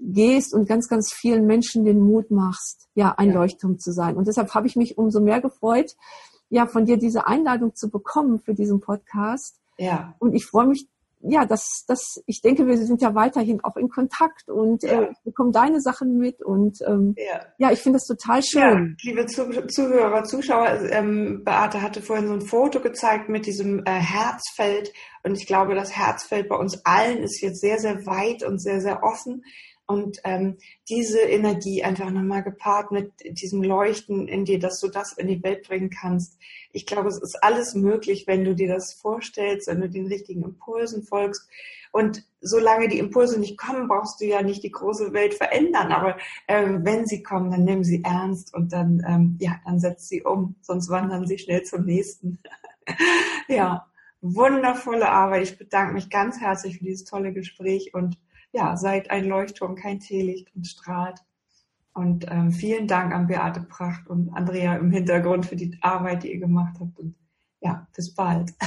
[0.00, 3.34] gehst und ganz, ganz vielen Menschen den Mut machst, ja, ein ja.
[3.34, 4.16] Leuchtturm zu sein.
[4.16, 5.96] Und deshalb habe ich mich umso mehr gefreut,
[6.50, 9.60] ja, von dir diese Einladung zu bekommen für diesen Podcast.
[9.76, 10.14] Ja.
[10.18, 10.86] Und ich freue mich
[11.20, 15.02] ja, das, das, ich denke, wir sind ja weiterhin auch in Kontakt und ja.
[15.02, 17.40] äh, ich bekomme deine Sachen mit und ähm, ja.
[17.58, 18.96] ja, ich finde das total schön.
[19.02, 23.90] Ja, liebe Zuhörer, Zuschauer, ähm, Beate hatte vorhin so ein Foto gezeigt mit diesem äh,
[23.90, 24.92] Herzfeld
[25.24, 28.80] und ich glaube, das Herzfeld bei uns allen ist jetzt sehr, sehr weit und sehr,
[28.80, 29.42] sehr offen
[29.88, 30.58] und ähm,
[30.88, 35.42] diese Energie einfach nochmal gepaart mit diesem Leuchten in dir, dass du das in die
[35.42, 36.38] Welt bringen kannst.
[36.72, 40.44] Ich glaube, es ist alles möglich, wenn du dir das vorstellst, wenn du den richtigen
[40.44, 41.48] Impulsen folgst.
[41.90, 45.90] Und solange die Impulse nicht kommen, brauchst du ja nicht die große Welt verändern.
[45.90, 46.18] Aber
[46.48, 50.22] ähm, wenn sie kommen, dann nimm sie ernst und dann, ähm, ja, dann setz sie
[50.22, 50.54] um.
[50.60, 52.40] Sonst wandern sie schnell zum nächsten.
[53.48, 53.86] ja,
[54.20, 55.44] wundervolle Arbeit.
[55.44, 58.18] Ich bedanke mich ganz herzlich für dieses tolle Gespräch und
[58.52, 61.18] ja, seid ein Leuchtturm, kein Teelicht und strahlt.
[61.92, 66.32] Und ähm, vielen Dank an Beate Pracht und Andrea im Hintergrund für die Arbeit, die
[66.32, 66.98] ihr gemacht habt.
[66.98, 67.16] Und
[67.60, 68.52] ja, bis bald.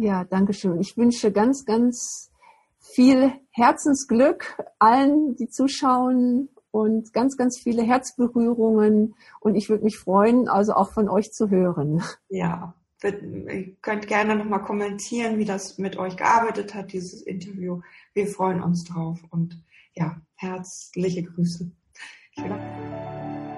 [0.00, 0.80] Ja, danke schön.
[0.80, 2.30] Ich wünsche ganz, ganz
[2.78, 9.16] viel Herzensglück allen, die zuschauen und ganz, ganz viele Herzberührungen.
[9.40, 12.02] Und ich würde mich freuen, also auch von euch zu hören.
[12.28, 17.80] Ja, ihr könnt gerne nochmal kommentieren, wie das mit euch gearbeitet hat, dieses Interview.
[18.18, 19.62] Wir freuen uns drauf und
[19.94, 21.70] ja, herzliche Grüße.
[22.34, 23.57] Ja.